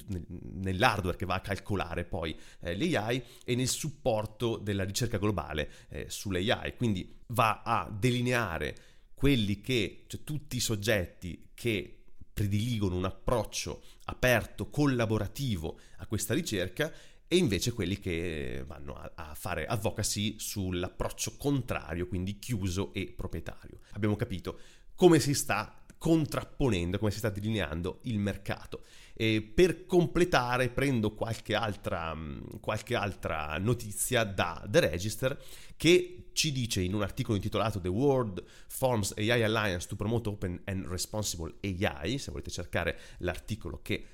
nell'hardware 0.55 1.17
che 1.17 1.27
va 1.27 1.37
a 1.37 1.41
calcolare 1.41 2.05
poi 2.05 2.37
eh, 2.61 2.77
l'AI 2.77 3.23
e 3.45 3.55
nel 3.55 3.69
supporto 3.69 4.59
della 4.59 4.85
ricerca 4.85 5.19
globale 5.19 5.71
eh, 5.89 6.07
sull'AI. 6.09 6.77
Quindi 6.77 7.17
va 7.29 7.63
a 7.65 7.91
delineare 7.91 8.77
quelli 9.15 9.61
che, 9.61 10.05
cioè 10.07 10.23
tutti 10.25 10.57
i 10.57 10.61
soggetti 10.61 11.49
che 11.55 12.01
prediligono 12.35 12.97
un 12.97 13.05
approccio 13.05 13.83
aperto, 14.07 14.69
collaborativo 14.69 15.79
a 15.99 16.07
questa 16.07 16.35
ricerca 16.35 16.93
e 17.27 17.37
invece 17.37 17.73
quelli 17.73 17.99
che 17.99 18.65
vanno 18.67 18.95
a, 18.95 19.11
a, 19.15 19.35
fare 19.35 19.67
advocacy 19.67 20.39
sull'approccio 20.39 21.37
contrario, 21.37 22.07
quindi 22.07 22.39
chiuso 22.39 22.93
e 22.93 23.13
proprietario. 23.17 23.81
Abbiamo 23.93 24.17
capito 24.17 24.59
come 24.95 25.19
si 25.19 25.35
sta 25.35 25.85
contrapponendo, 25.99 26.99
come 26.99 27.11
si 27.11 27.17
sta 27.17 27.31
delineando 27.31 28.01
il 28.03 28.19
mercato. 28.19 28.83
E 29.15 29.41
per 29.41 29.87
completare 29.87 30.69
prendo 30.69 31.15
qualche 31.15 31.55
altra, 31.55 32.15
qualche 32.61 32.95
altra 32.95 33.57
notizia 33.59 34.23
da 34.25 34.63
The 34.69 34.81
Register 34.81 35.43
che 35.77 36.31
ci 36.35 36.53
dice 36.53 36.83
in 36.83 36.93
un 36.93 37.03
articolo 37.03 37.37
intitolato 37.37 37.81
The 37.81 37.89
World 37.89 38.45
Forms 38.67 39.15
AI 39.17 39.43
Alliance 39.43 39.89
to 39.89 39.97
Promote 39.97 40.29
Open 40.29 40.61
and 40.67 40.87
Responsible 40.87 41.55
AI, 41.63 42.19
se 42.19 42.31
volete 42.31 42.51
cercare 42.51 42.99
l'articolo 43.19 43.81
che 43.81 44.07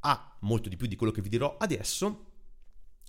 ha 0.00 0.36
molto 0.40 0.68
di 0.68 0.76
più 0.76 0.86
di 0.86 0.96
quello 0.96 1.12
che 1.12 1.22
vi 1.22 1.28
dirò 1.28 1.56
adesso 1.58 2.29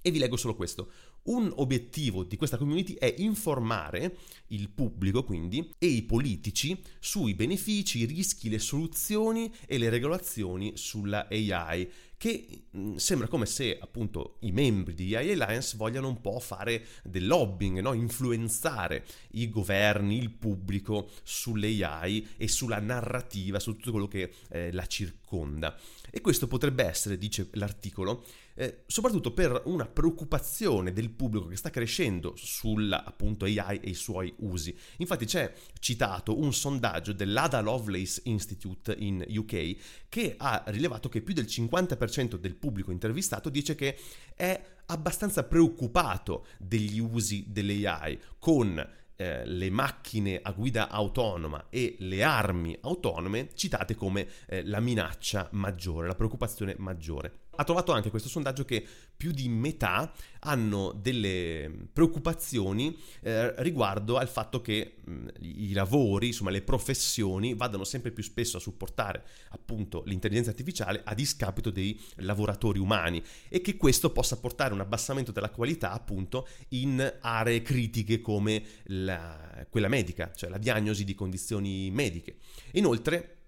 e 0.02 0.12
vi 0.12 0.20
leggo 0.20 0.38
solo 0.38 0.56
questo. 0.56 0.92
Un 1.24 1.52
obiettivo 1.56 2.24
di 2.24 2.36
questa 2.36 2.58
community 2.58 2.96
è 2.96 3.14
informare 3.18 4.18
il 4.48 4.70
pubblico, 4.70 5.24
quindi, 5.24 5.72
e 5.78 5.86
i 5.86 6.02
politici 6.04 6.80
sui 7.00 7.36
benefici, 7.36 8.00
i 8.00 8.06
rischi, 8.06 8.50
le 8.50 8.60
soluzioni 8.60 9.52
e 9.68 9.78
le 9.78 9.90
regolazioni 9.90 10.74
sulla 10.76 11.28
AI 11.30 11.90
che 12.22 12.66
mm, 12.78 12.98
sembra 12.98 13.28
come 13.28 13.48
se 13.48 13.80
appunto 13.82 14.38
i 14.42 14.52
membri 14.52 14.94
di 14.94 15.16
AI 15.16 15.32
Alliance 15.32 15.76
vogliano 15.76 16.08
un 16.08 16.22
po' 16.22 16.40
fare 16.40 16.86
del 17.04 17.26
lobbying, 17.26 17.80
no? 17.80 17.94
influenzare 17.94 19.04
i 19.32 19.50
governi, 19.50 20.20
il 20.20 20.30
pubblico 20.30 21.10
sulle 21.24 21.84
AI 21.84 22.28
e 22.38 22.48
sulla 22.48 22.80
narrativa, 22.80 23.60
su 23.60 23.76
tutto 23.76 23.90
quello 23.90 24.08
che 24.08 24.34
eh, 24.52 24.72
la 24.72 24.86
circonda. 24.86 25.76
E 26.12 26.22
questo 26.22 26.46
potrebbe 26.46 26.84
essere, 26.84 27.18
dice 27.18 27.48
l'articolo, 27.54 28.24
eh, 28.56 28.84
soprattutto 28.88 29.34
per 29.34 29.64
una 29.66 29.86
preoccupazione 29.86 30.94
del 30.94 31.10
pubblico 31.10 31.48
che 31.48 31.56
sta 31.56 31.70
crescendo 31.70 32.34
sulla 32.36 33.04
appunto 33.04 33.46
AI 33.46 33.80
e 33.82 33.90
i 33.90 33.94
suoi 33.94 34.34
usi. 34.40 34.76
Infatti 34.98 35.26
c'è 35.26 35.54
citato 35.80 36.38
un 36.38 36.54
sondaggio 36.54 37.14
dell'Ada 37.14 37.62
Lovelace 37.62 38.22
Institute 38.26 38.96
in 38.98 39.24
UK 39.28 39.76
che 40.10 40.36
ha 40.38 40.64
rilevato 40.68 41.10
che 41.10 41.22
più 41.22 41.34
del 41.34 41.46
50% 41.46 42.36
del 42.36 42.56
pubblico 42.56 42.92
intervistato 42.92 43.50
dice 43.50 43.76
che 43.76 43.98
è 44.36 44.62
abbastanza 44.88 45.44
preoccupato 45.44 46.46
degli 46.58 47.00
usi 47.00 47.46
dell'AI 47.48 48.20
con 48.40 49.00
eh, 49.16 49.46
le 49.46 49.70
macchine 49.70 50.40
a 50.42 50.52
guida 50.52 50.90
autonoma 50.90 51.68
e 51.70 51.96
le 52.00 52.24
armi 52.24 52.76
autonome 52.82 53.50
citate 53.54 53.96
come 53.96 54.28
eh, 54.48 54.66
la 54.66 54.80
minaccia 54.80 55.48
maggiore, 55.52 56.08
la 56.08 56.16
preoccupazione 56.16 56.76
maggiore 56.78 57.41
ha 57.56 57.64
trovato 57.64 57.92
anche 57.92 58.10
questo 58.10 58.30
sondaggio 58.30 58.64
che 58.66 58.86
più 59.16 59.32
di 59.32 59.48
metà 59.50 60.12
hanno 60.40 60.92
delle 60.94 61.88
preoccupazioni 61.92 62.98
eh, 63.22 63.54
riguardo 63.62 64.18
al 64.18 64.30
fatto 64.30 64.62
che 64.62 64.96
mh, 65.04 65.28
i 65.42 65.74
lavori, 65.74 66.28
insomma 66.28 66.50
le 66.50 66.62
professioni 66.62 67.54
vadano 67.54 67.84
sempre 67.84 68.12
più 68.12 68.24
spesso 68.24 68.58
a 68.58 68.60
supportare 68.60 69.24
appunto 69.50 70.04
l'intelligenza 70.06 70.50
artificiale 70.50 71.02
a 71.04 71.14
discapito 71.14 71.70
dei 71.70 72.00
lavoratori 72.18 72.80
umani 72.80 73.22
e 73.50 73.62
che 73.62 73.78
questo 73.78 74.12
possa 74.12 74.40
portare 74.40 74.74
un 74.74 74.80
abbassamento 74.80 75.32
della 75.32 75.50
qualità 75.50 75.92
appunto 75.92 76.48
in 76.70 77.18
aree 77.22 77.62
critiche 77.62 78.22
come 78.22 78.64
la, 78.86 79.66
quella 79.70 79.88
medica, 79.88 80.32
cioè 80.34 80.50
la 80.50 80.58
diagnosi 80.58 81.04
di 81.04 81.14
condizioni 81.16 81.92
mediche. 81.92 82.38
Inoltre 82.74 83.41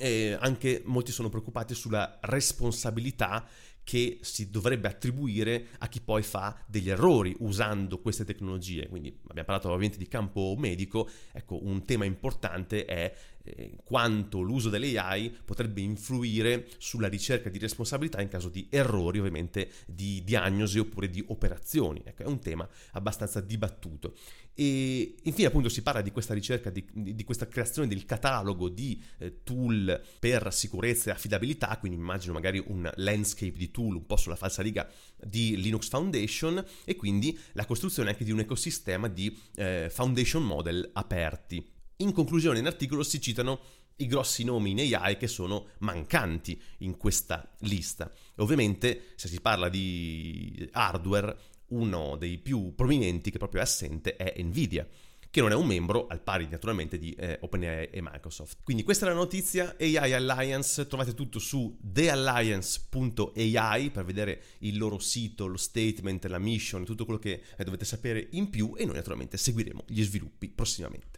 e 0.00 0.36
anche 0.38 0.82
molti 0.84 1.10
sono 1.10 1.28
preoccupati 1.28 1.74
sulla 1.74 2.18
responsabilità 2.22 3.44
che 3.82 4.18
si 4.20 4.50
dovrebbe 4.50 4.86
attribuire 4.86 5.68
a 5.78 5.88
chi 5.88 6.00
poi 6.00 6.22
fa 6.22 6.56
degli 6.66 6.88
errori 6.88 7.34
usando 7.40 7.98
queste 8.00 8.24
tecnologie. 8.24 8.86
Quindi 8.86 9.08
abbiamo 9.28 9.46
parlato 9.46 9.68
ovviamente 9.68 9.98
di 9.98 10.06
campo 10.06 10.54
medico, 10.56 11.08
ecco 11.32 11.64
un 11.64 11.84
tema 11.84 12.04
importante 12.04 12.84
è 12.84 13.12
eh, 13.56 13.76
quanto 13.84 14.40
l'uso 14.40 14.68
delle 14.68 14.96
AI 14.98 15.34
potrebbe 15.44 15.80
influire 15.80 16.68
sulla 16.78 17.08
ricerca 17.08 17.48
di 17.48 17.58
responsabilità 17.58 18.20
in 18.20 18.28
caso 18.28 18.48
di 18.48 18.66
errori 18.70 19.18
ovviamente 19.18 19.70
di 19.86 20.22
diagnosi 20.24 20.78
oppure 20.78 21.08
di 21.08 21.24
operazioni. 21.28 22.02
Ecco, 22.04 22.22
è 22.22 22.26
un 22.26 22.40
tema 22.40 22.68
abbastanza 22.92 23.40
dibattuto. 23.40 24.14
E 24.54 25.14
infine 25.22 25.46
appunto 25.46 25.68
si 25.68 25.82
parla 25.82 26.00
di 26.00 26.10
questa 26.10 26.34
ricerca, 26.34 26.68
di, 26.68 26.84
di 26.92 27.22
questa 27.22 27.46
creazione 27.46 27.86
del 27.86 28.04
catalogo 28.04 28.68
di 28.68 29.00
eh, 29.18 29.44
tool 29.44 30.02
per 30.18 30.52
sicurezza 30.52 31.10
e 31.10 31.12
affidabilità, 31.12 31.76
quindi 31.78 31.96
immagino 31.96 32.32
magari 32.32 32.62
un 32.66 32.90
landscape 32.96 33.56
di 33.56 33.70
tool 33.70 33.94
un 33.94 34.06
po' 34.06 34.16
sulla 34.16 34.34
falsa 34.34 34.60
riga 34.60 34.88
di 35.16 35.56
Linux 35.60 35.88
Foundation 35.88 36.64
e 36.84 36.96
quindi 36.96 37.38
la 37.52 37.66
costruzione 37.66 38.10
anche 38.10 38.24
di 38.24 38.32
un 38.32 38.40
ecosistema 38.40 39.06
di 39.06 39.36
eh, 39.54 39.88
foundation 39.90 40.42
model 40.42 40.90
aperti. 40.92 41.76
In 42.00 42.12
conclusione, 42.12 42.60
in 42.60 42.66
articolo 42.66 43.02
si 43.02 43.20
citano 43.20 43.60
i 43.96 44.06
grossi 44.06 44.44
nomi 44.44 44.70
in 44.70 44.94
AI 44.94 45.16
che 45.16 45.26
sono 45.26 45.70
mancanti 45.78 46.60
in 46.78 46.96
questa 46.96 47.54
lista. 47.60 48.10
Ovviamente, 48.36 49.12
se 49.16 49.28
si 49.28 49.40
parla 49.40 49.68
di 49.68 50.68
hardware, 50.72 51.36
uno 51.68 52.16
dei 52.16 52.38
più 52.38 52.74
prominenti 52.74 53.30
che 53.30 53.38
proprio 53.38 53.60
è 53.60 53.64
assente 53.64 54.16
è 54.16 54.40
Nvidia 54.40 54.86
che 55.30 55.40
non 55.40 55.50
è 55.50 55.54
un 55.54 55.66
membro, 55.66 56.06
al 56.06 56.22
pari 56.22 56.48
naturalmente 56.48 56.98
di 56.98 57.12
eh, 57.12 57.38
OpenAI 57.42 57.90
e 57.90 58.00
Microsoft. 58.00 58.58
Quindi 58.62 58.82
questa 58.82 59.04
è 59.06 59.08
la 59.10 59.14
notizia 59.14 59.76
AI 59.78 60.12
Alliance, 60.12 60.86
trovate 60.86 61.12
tutto 61.14 61.38
su 61.38 61.78
thealliance.ai 61.92 63.90
per 63.90 64.04
vedere 64.04 64.42
il 64.60 64.78
loro 64.78 64.98
sito, 64.98 65.46
lo 65.46 65.58
statement, 65.58 66.24
la 66.26 66.38
mission, 66.38 66.84
tutto 66.84 67.04
quello 67.04 67.20
che 67.20 67.42
eh, 67.56 67.64
dovete 67.64 67.84
sapere 67.84 68.28
in 68.32 68.48
più 68.48 68.74
e 68.76 68.84
noi 68.86 68.94
naturalmente 68.94 69.36
seguiremo 69.36 69.84
gli 69.86 70.02
sviluppi 70.02 70.48
prossimamente. 70.48 71.17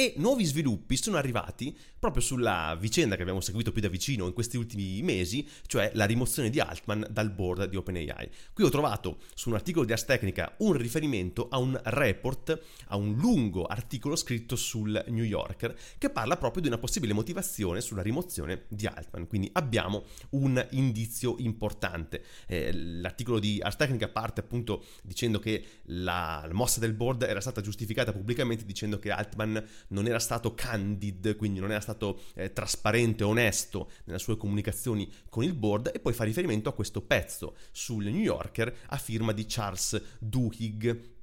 E 0.00 0.14
nuovi 0.16 0.46
sviluppi 0.46 0.96
sono 0.96 1.18
arrivati 1.18 1.76
proprio 1.98 2.22
sulla 2.22 2.74
vicenda 2.80 3.16
che 3.16 3.20
abbiamo 3.20 3.42
seguito 3.42 3.70
più 3.70 3.82
da 3.82 3.88
vicino 3.88 4.26
in 4.26 4.32
questi 4.32 4.56
ultimi 4.56 5.02
mesi, 5.02 5.46
cioè 5.66 5.90
la 5.92 6.06
rimozione 6.06 6.48
di 6.48 6.58
Altman 6.58 7.06
dal 7.10 7.30
board 7.30 7.68
di 7.68 7.76
OpenAI. 7.76 8.30
Qui 8.54 8.64
ho 8.64 8.70
trovato 8.70 9.18
su 9.34 9.50
un 9.50 9.56
articolo 9.56 9.84
di 9.84 9.92
Ars 9.92 10.06
Technica 10.06 10.54
un 10.60 10.72
riferimento 10.72 11.48
a 11.50 11.58
un 11.58 11.78
report, 11.84 12.58
a 12.86 12.96
un 12.96 13.14
lungo 13.16 13.66
articolo 13.66 14.16
scritto 14.16 14.56
sul 14.56 15.04
New 15.08 15.22
Yorker, 15.22 15.76
che 15.98 16.08
parla 16.08 16.38
proprio 16.38 16.62
di 16.62 16.68
una 16.68 16.78
possibile 16.78 17.12
motivazione 17.12 17.82
sulla 17.82 18.00
rimozione 18.00 18.64
di 18.68 18.86
Altman. 18.86 19.26
Quindi 19.26 19.50
abbiamo 19.52 20.04
un 20.30 20.66
indizio 20.70 21.34
importante. 21.40 22.24
Eh, 22.46 22.72
l'articolo 22.72 23.38
di 23.38 23.60
Ars 23.60 23.76
Technica 23.76 24.08
parte 24.08 24.40
appunto 24.40 24.82
dicendo 25.02 25.38
che 25.38 25.62
la, 25.88 26.42
la 26.46 26.54
mossa 26.54 26.80
del 26.80 26.94
board 26.94 27.24
era 27.24 27.42
stata 27.42 27.60
giustificata 27.60 28.14
pubblicamente 28.14 28.64
dicendo 28.64 28.98
che 28.98 29.10
Altman 29.10 29.62
non 29.90 30.06
era 30.06 30.18
stato 30.18 30.54
candid, 30.54 31.36
quindi 31.36 31.60
non 31.60 31.70
era 31.70 31.80
stato 31.80 32.20
eh, 32.34 32.52
trasparente, 32.52 33.24
onesto 33.24 33.90
nelle 34.04 34.18
sue 34.18 34.36
comunicazioni 34.36 35.10
con 35.28 35.44
il 35.44 35.54
board 35.54 35.90
e 35.94 36.00
poi 36.00 36.12
fa 36.12 36.24
riferimento 36.24 36.68
a 36.68 36.74
questo 36.74 37.00
pezzo 37.00 37.56
sul 37.70 38.04
New 38.04 38.20
Yorker 38.20 38.74
a 38.88 38.96
firma 38.96 39.32
di 39.32 39.44
Charles 39.46 40.00
Duhigg. 40.18 41.18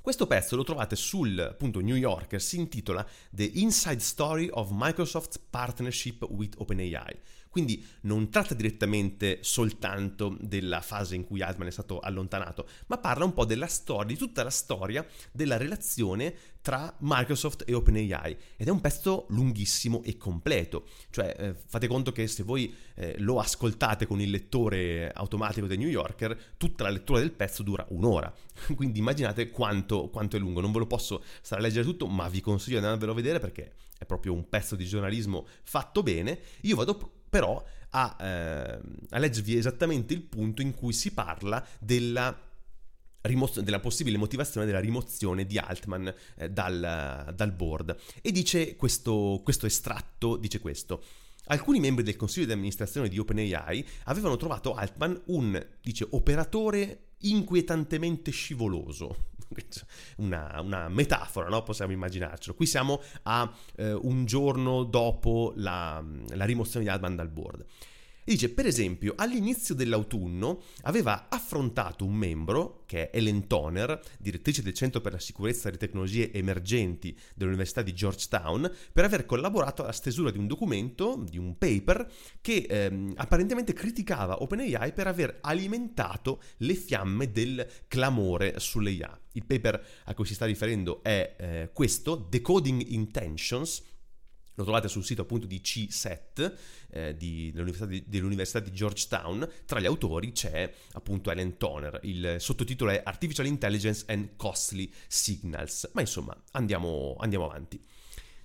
Questo 0.00 0.26
pezzo 0.26 0.56
lo 0.56 0.64
trovate 0.64 0.96
sul 0.96 1.38
appunto, 1.38 1.78
New 1.78 1.94
Yorker, 1.94 2.42
si 2.42 2.56
intitola 2.56 3.06
The 3.30 3.44
Inside 3.44 4.00
Story 4.00 4.48
of 4.50 4.70
Microsoft's 4.72 5.38
Partnership 5.38 6.26
with 6.28 6.56
OpenAI. 6.58 7.16
Quindi 7.52 7.84
non 8.02 8.30
tratta 8.30 8.54
direttamente 8.54 9.40
soltanto 9.42 10.34
della 10.40 10.80
fase 10.80 11.16
in 11.16 11.26
cui 11.26 11.42
Altman 11.42 11.66
è 11.66 11.70
stato 11.70 12.00
allontanato, 12.00 12.66
ma 12.86 12.96
parla 12.96 13.26
un 13.26 13.34
po' 13.34 13.44
della 13.44 13.66
storia, 13.66 14.06
di 14.06 14.16
tutta 14.16 14.42
la 14.42 14.48
storia 14.48 15.06
della 15.32 15.58
relazione 15.58 16.34
tra 16.62 16.96
Microsoft 17.00 17.64
e 17.66 17.74
OpenAI. 17.74 18.36
Ed 18.56 18.68
è 18.68 18.70
un 18.70 18.80
pezzo 18.80 19.26
lunghissimo 19.28 20.02
e 20.02 20.16
completo, 20.16 20.86
cioè 21.10 21.36
eh, 21.38 21.54
fate 21.54 21.88
conto 21.88 22.10
che 22.10 22.26
se 22.26 22.42
voi 22.42 22.74
eh, 22.94 23.16
lo 23.18 23.38
ascoltate 23.38 24.06
con 24.06 24.18
il 24.18 24.30
lettore 24.30 25.12
automatico 25.12 25.66
del 25.66 25.76
New 25.76 25.90
Yorker, 25.90 26.54
tutta 26.56 26.84
la 26.84 26.90
lettura 26.90 27.18
del 27.18 27.32
pezzo 27.32 27.62
dura 27.62 27.84
un'ora, 27.90 28.32
quindi 28.74 29.00
immaginate 29.00 29.50
quanto, 29.50 30.08
quanto 30.08 30.36
è 30.36 30.38
lungo, 30.38 30.62
non 30.62 30.72
ve 30.72 30.78
lo 30.78 30.86
posso 30.86 31.22
stare 31.42 31.60
a 31.60 31.64
leggere 31.64 31.84
tutto, 31.84 32.06
ma 32.06 32.30
vi 32.30 32.40
consiglio 32.40 32.78
di 32.78 32.84
andarvelo 32.86 33.12
a 33.12 33.16
vedere 33.16 33.40
perché 33.40 33.74
è 33.98 34.06
proprio 34.06 34.32
un 34.32 34.48
pezzo 34.48 34.74
di 34.74 34.86
giornalismo 34.86 35.46
fatto 35.64 36.02
bene, 36.02 36.38
io 36.62 36.76
vado 36.76 37.20
però 37.32 37.64
a, 37.92 38.16
eh, 38.20 38.80
a 39.08 39.18
leggervi 39.18 39.56
esattamente 39.56 40.12
il 40.12 40.20
punto 40.20 40.60
in 40.60 40.74
cui 40.74 40.92
si 40.92 41.12
parla 41.12 41.66
della 41.78 42.50
della 43.62 43.78
possibile 43.78 44.18
motivazione 44.18 44.66
della 44.66 44.80
rimozione 44.80 45.46
di 45.46 45.56
Altman 45.56 46.12
eh, 46.34 46.50
dal, 46.50 47.32
dal, 47.32 47.52
board. 47.52 47.96
E 48.20 48.32
dice 48.32 48.74
questo, 48.74 49.40
questo 49.44 49.66
estratto, 49.66 50.36
dice 50.36 50.58
questo. 50.58 51.04
Alcuni 51.46 51.78
membri 51.78 52.02
del 52.02 52.16
consiglio 52.16 52.46
di 52.46 52.52
amministrazione 52.52 53.08
di 53.08 53.18
OpenAI 53.20 53.86
avevano 54.06 54.36
trovato 54.36 54.74
Altman 54.74 55.22
un, 55.26 55.64
dice, 55.80 56.04
operatore 56.10 57.12
inquietantemente 57.18 58.32
scivoloso. 58.32 59.30
Una, 60.16 60.60
una 60.60 60.88
metafora, 60.88 61.48
no? 61.48 61.62
possiamo 61.62 61.92
immaginarcelo. 61.92 62.54
Qui 62.54 62.66
siamo 62.66 63.00
a 63.22 63.50
eh, 63.76 63.92
un 63.92 64.24
giorno 64.24 64.84
dopo 64.84 65.52
la, 65.56 66.02
la 66.34 66.44
rimozione 66.44 66.84
di 66.84 66.90
Altman 66.90 67.16
dal 67.16 67.28
board. 67.28 67.64
Dice, 68.24 68.50
per 68.50 68.66
esempio, 68.66 69.14
all'inizio 69.16 69.74
dell'autunno 69.74 70.62
aveva 70.82 71.26
affrontato 71.28 72.04
un 72.04 72.14
membro, 72.14 72.84
che 72.86 73.10
è 73.10 73.16
Ellen 73.16 73.48
Toner, 73.48 74.00
direttrice 74.20 74.62
del 74.62 74.74
Centro 74.74 75.00
per 75.00 75.10
la 75.10 75.18
sicurezza 75.18 75.64
delle 75.64 75.78
tecnologie 75.78 76.32
emergenti 76.32 77.18
dell'Università 77.34 77.82
di 77.82 77.92
Georgetown, 77.92 78.72
per 78.92 79.04
aver 79.04 79.26
collaborato 79.26 79.82
alla 79.82 79.90
stesura 79.90 80.30
di 80.30 80.38
un 80.38 80.46
documento, 80.46 81.24
di 81.28 81.36
un 81.36 81.58
paper, 81.58 82.08
che 82.40 82.64
ehm, 82.68 83.14
apparentemente 83.16 83.72
criticava 83.72 84.40
OpenAI 84.40 84.92
per 84.92 85.08
aver 85.08 85.38
alimentato 85.40 86.40
le 86.58 86.74
fiamme 86.74 87.32
del 87.32 87.66
clamore 87.88 88.60
sull'AI. 88.60 89.20
Il 89.32 89.46
paper 89.46 89.84
a 90.04 90.14
cui 90.14 90.26
si 90.26 90.34
sta 90.34 90.44
riferendo 90.44 91.02
è 91.02 91.34
eh, 91.38 91.70
questo, 91.72 92.14
Decoding 92.14 92.84
Intentions, 92.88 93.82
lo 94.54 94.64
trovate 94.64 94.88
sul 94.88 95.04
sito 95.04 95.22
appunto 95.22 95.46
di 95.46 95.60
CSET 95.60 96.56
eh, 96.90 97.16
di, 97.16 97.50
dell'università, 97.52 97.86
di, 97.86 98.04
dell'università, 98.06 98.60
di, 98.60 98.72
Georgetown. 98.72 99.48
Tra 99.64 99.80
gli 99.80 99.86
autori 99.86 100.32
c'è 100.32 100.72
appunto 100.92 101.30
Ellen 101.30 101.56
Toner. 101.56 102.00
Il 102.02 102.36
sottotitolo 102.38 102.90
è 102.90 103.00
Artificial 103.04 103.46
Intelligence 103.46 104.04
and 104.08 104.36
Costly 104.36 104.92
Signals. 105.08 105.90
Ma 105.94 106.00
insomma, 106.00 106.36
andiamo, 106.52 107.16
andiamo 107.18 107.46
avanti. 107.46 107.82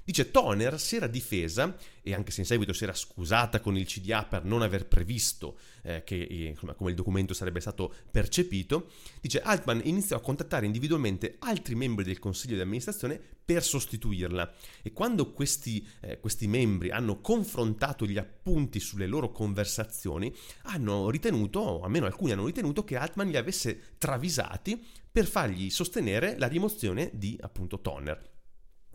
Dice 0.07 0.31
Toner 0.31 0.79
si 0.79 0.95
era 0.95 1.05
difesa, 1.05 1.75
e 2.01 2.13
anche 2.13 2.31
se 2.31 2.39
in 2.39 2.45
seguito 2.45 2.71
si 2.71 2.85
era 2.85 2.93
scusata 2.93 3.59
con 3.59 3.75
il 3.75 3.85
CDA 3.85 4.23
per 4.23 4.45
non 4.45 4.61
aver 4.61 4.87
previsto 4.87 5.57
eh, 5.83 6.01
che, 6.05 6.21
eh, 6.21 6.55
come 6.77 6.91
il 6.91 6.95
documento 6.95 7.33
sarebbe 7.33 7.59
stato 7.59 7.93
percepito, 8.09 8.89
dice 9.19 9.41
Altman 9.41 9.81
iniziò 9.83 10.15
a 10.15 10.21
contattare 10.21 10.65
individualmente 10.65 11.35
altri 11.39 11.75
membri 11.75 12.05
del 12.05 12.19
consiglio 12.19 12.55
di 12.55 12.61
amministrazione 12.61 13.19
per 13.43 13.61
sostituirla 13.61 14.49
e 14.81 14.93
quando 14.93 15.33
questi, 15.33 15.85
eh, 15.99 16.21
questi 16.21 16.47
membri 16.47 16.89
hanno 16.89 17.19
confrontato 17.19 18.05
gli 18.05 18.17
appunti 18.17 18.79
sulle 18.79 19.07
loro 19.07 19.29
conversazioni, 19.31 20.33
hanno 20.61 21.09
ritenuto, 21.09 21.81
almeno 21.81 22.05
alcuni 22.05 22.31
hanno 22.31 22.45
ritenuto, 22.45 22.85
che 22.85 22.95
Altman 22.95 23.27
li 23.27 23.35
avesse 23.35 23.95
travisati 23.97 24.81
per 25.11 25.25
fargli 25.25 25.69
sostenere 25.69 26.37
la 26.37 26.47
rimozione 26.47 27.11
di 27.13 27.37
appunto 27.41 27.81
Toner. 27.81 28.35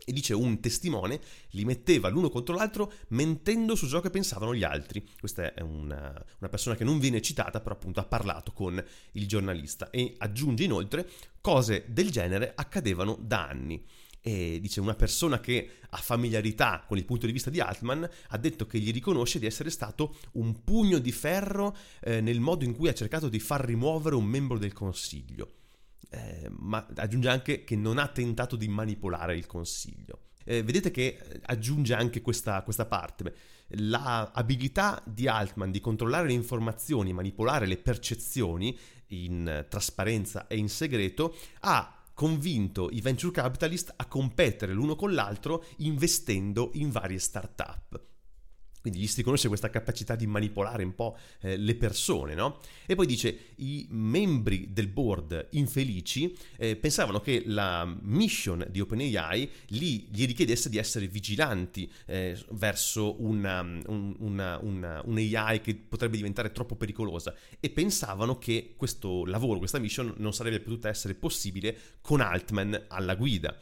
E 0.05 0.11
dice 0.11 0.33
un 0.33 0.59
testimone 0.59 1.19
li 1.51 1.63
metteva 1.63 2.09
l'uno 2.09 2.29
contro 2.29 2.55
l'altro 2.55 2.91
mentendo 3.09 3.75
su 3.75 3.87
ciò 3.87 4.01
che 4.01 4.09
pensavano 4.09 4.53
gli 4.53 4.63
altri. 4.63 5.05
Questa 5.19 5.53
è 5.53 5.61
una, 5.61 6.13
una, 6.39 6.49
persona 6.49 6.75
che 6.75 6.83
non 6.83 6.99
viene 6.99 7.21
citata, 7.21 7.61
però 7.61 7.75
appunto 7.75 7.99
ha 7.99 8.05
parlato 8.05 8.51
con 8.51 8.83
il 9.13 9.27
giornalista 9.27 9.89
e 9.89 10.15
aggiunge 10.17 10.63
inoltre 10.63 11.09
cose 11.39 11.85
del 11.87 12.11
genere 12.11 12.51
accadevano 12.55 13.17
da 13.19 13.47
anni. 13.47 13.83
E 14.25 14.59
dice 14.61 14.79
una 14.79 14.95
persona 14.95 15.41
che 15.41 15.79
ha 15.89 15.97
familiarità 15.97 16.85
con 16.87 16.97
il 16.97 17.03
punto 17.03 17.25
di 17.25 17.33
vista 17.33 17.49
di 17.49 17.59
Altman 17.59 18.09
ha 18.29 18.37
detto 18.37 18.65
che 18.65 18.79
gli 18.79 18.91
riconosce 18.91 19.37
di 19.37 19.45
essere 19.45 19.69
stato 19.69 20.15
un 20.33 20.63
pugno 20.63 20.99
di 20.99 21.11
ferro 21.11 21.75
eh, 22.01 22.21
nel 22.21 22.39
modo 22.39 22.63
in 22.63 22.73
cui 22.73 22.87
ha 22.87 22.93
cercato 22.93 23.27
di 23.27 23.39
far 23.39 23.65
rimuovere 23.65 24.15
un 24.15 24.23
membro 24.23 24.57
del 24.57 24.71
consiglio 24.71 25.62
eh, 26.09 26.49
ma 26.49 26.85
aggiunge 26.95 27.29
anche 27.29 27.63
che 27.63 27.75
non 27.75 27.97
ha 27.97 28.07
tentato 28.07 28.55
di 28.55 28.67
manipolare 28.67 29.35
il 29.35 29.45
consiglio. 29.45 30.19
Eh, 30.45 30.61
vedete 30.63 30.91
che 30.91 31.17
aggiunge 31.43 31.93
anche 31.93 32.21
questa, 32.21 32.61
questa 32.63 32.85
parte. 32.85 33.33
L'abilità 33.75 35.01
di 35.05 35.27
Altman 35.27 35.71
di 35.71 35.79
controllare 35.79 36.27
le 36.27 36.33
informazioni, 36.33 37.13
manipolare 37.13 37.65
le 37.65 37.77
percezioni 37.77 38.77
in 39.07 39.65
trasparenza 39.69 40.47
e 40.47 40.57
in 40.57 40.69
segreto 40.69 41.35
ha 41.61 42.03
convinto 42.13 42.89
i 42.91 43.01
venture 43.01 43.33
capitalist 43.33 43.93
a 43.95 44.05
competere 44.05 44.73
l'uno 44.73 44.95
con 44.95 45.13
l'altro 45.13 45.65
investendo 45.77 46.71
in 46.73 46.91
varie 46.91 47.19
start-up. 47.19 48.12
Quindi 48.83 48.99
gli 48.99 49.07
si 49.07 49.15
riconosce 49.15 49.47
questa 49.47 49.69
capacità 49.69 50.17
di 50.17 50.27
manipolare 50.27 50.83
un 50.83 50.93
po' 50.93 51.17
eh, 51.39 51.55
le 51.55 51.75
persone, 51.75 52.35
no? 52.35 52.59
E 52.85 52.95
poi 52.95 53.05
dice, 53.05 53.53
i 53.55 53.87
membri 53.91 54.73
del 54.73 54.89
board 54.89 55.47
infelici 55.51 56.35
eh, 56.57 56.75
pensavano 56.75 57.21
che 57.21 57.43
la 57.45 57.85
mission 58.01 58.67
di 58.69 58.81
OpenAI 58.81 59.49
li, 59.67 60.05
gli 60.11 60.25
richiedesse 60.25 60.67
di 60.67 60.77
essere 60.77 61.07
vigilanti 61.07 61.89
eh, 62.07 62.37
verso 62.49 63.23
una, 63.23 63.61
un, 63.61 64.15
una, 64.19 64.59
una, 64.61 65.01
un'AI 65.05 65.61
che 65.61 65.75
potrebbe 65.75 66.17
diventare 66.17 66.51
troppo 66.51 66.75
pericolosa 66.75 67.33
e 67.61 67.69
pensavano 67.69 68.37
che 68.37 68.73
questo 68.75 69.23
lavoro, 69.23 69.59
questa 69.59 69.79
mission 69.79 70.13
non 70.17 70.33
sarebbe 70.33 70.59
potuta 70.59 70.89
essere 70.89 71.13
possibile 71.13 71.77
con 72.01 72.19
Altman 72.19 72.87
alla 72.89 73.15
guida. 73.15 73.57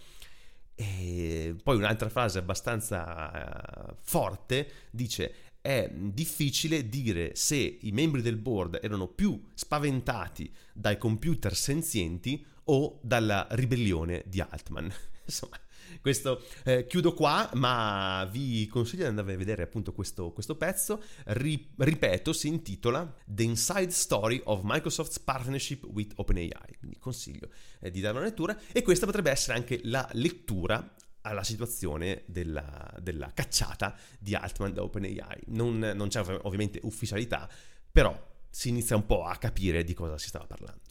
E 0.81 1.55
poi 1.61 1.77
un'altra 1.77 2.09
frase 2.09 2.39
abbastanza 2.39 3.91
uh, 3.91 3.95
forte 4.01 4.67
dice 4.89 5.33
è 5.61 5.87
difficile 5.93 6.89
dire 6.89 7.35
se 7.35 7.55
i 7.55 7.91
membri 7.91 8.23
del 8.23 8.37
board 8.37 8.79
erano 8.81 9.07
più 9.07 9.39
spaventati 9.53 10.51
dai 10.73 10.97
computer 10.97 11.55
senzienti 11.55 12.43
o 12.63 12.99
dalla 13.03 13.45
ribellione 13.51 14.23
di 14.25 14.41
Altman. 14.41 14.91
Insomma, 15.23 15.59
questo 16.01 16.43
eh, 16.63 16.85
chiudo 16.87 17.13
qua, 17.13 17.49
ma 17.53 18.27
vi 18.31 18.67
consiglio 18.67 19.03
di 19.03 19.09
andare 19.09 19.33
a 19.33 19.37
vedere 19.37 19.63
appunto 19.63 19.93
questo, 19.93 20.31
questo 20.31 20.55
pezzo. 20.55 21.01
Ri, 21.25 21.73
ripeto, 21.77 22.33
si 22.33 22.47
intitola 22.47 23.13
The 23.25 23.43
Inside 23.43 23.91
Story 23.91 24.41
of 24.45 24.61
Microsoft's 24.63 25.19
Partnership 25.19 25.85
with 25.85 26.13
OpenAI. 26.15 26.77
Quindi 26.77 26.97
consiglio 26.99 27.49
eh, 27.79 27.91
di 27.91 27.99
dare 28.01 28.17
una 28.17 28.25
lettura 28.25 28.57
e 28.71 28.81
questa 28.81 29.05
potrebbe 29.05 29.31
essere 29.31 29.57
anche 29.57 29.79
la 29.83 30.07
lettura 30.13 30.95
alla 31.21 31.43
situazione 31.43 32.23
della, 32.25 32.93
della 32.99 33.31
cacciata 33.33 33.95
di 34.19 34.35
Altman 34.35 34.73
da 34.73 34.83
OpenAI. 34.83 35.43
Non, 35.47 35.77
non 35.77 36.07
c'è 36.07 36.23
ovviamente 36.43 36.79
ufficialità, 36.83 37.49
però 37.91 38.29
si 38.49 38.69
inizia 38.69 38.95
un 38.95 39.05
po' 39.05 39.23
a 39.23 39.37
capire 39.37 39.83
di 39.83 39.93
cosa 39.93 40.17
si 40.17 40.27
stava 40.27 40.45
parlando. 40.45 40.81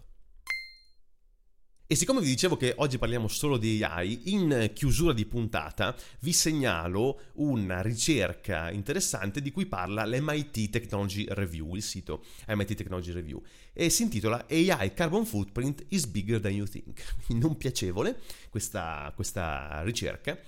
E 1.93 1.97
siccome 1.97 2.21
vi 2.21 2.29
dicevo 2.29 2.57
che 2.57 2.75
oggi 2.77 2.99
parliamo 2.99 3.27
solo 3.27 3.57
di 3.57 3.83
AI, 3.83 4.31
in 4.33 4.71
chiusura 4.73 5.13
di 5.13 5.27
puntata 5.27 5.93
vi 6.21 6.33
segnalo 6.33 7.23
una 7.33 7.83
ricerca 7.83 8.71
interessante 8.71 9.43
di 9.43 9.51
cui 9.51 9.67
parla 9.67 10.07
l'MIT 10.07 10.71
Technology 10.71 11.27
Review, 11.29 11.75
il 11.75 11.83
sito 11.83 12.25
MIT 12.47 12.75
Technology 12.77 13.11
Review, 13.11 13.43
e 13.73 13.91
si 13.91 14.05
intitola 14.05 14.47
AI 14.49 14.95
Carbon 14.95 15.27
Footprint 15.27 15.87
is 15.89 16.07
bigger 16.07 16.39
than 16.39 16.53
you 16.53 16.65
think. 16.65 17.03
Non 17.35 17.57
piacevole 17.57 18.21
questa, 18.51 19.13
questa 19.17 19.83
ricerca. 19.83 20.39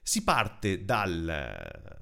Si 0.00 0.22
parte 0.22 0.84
dal, 0.84 1.24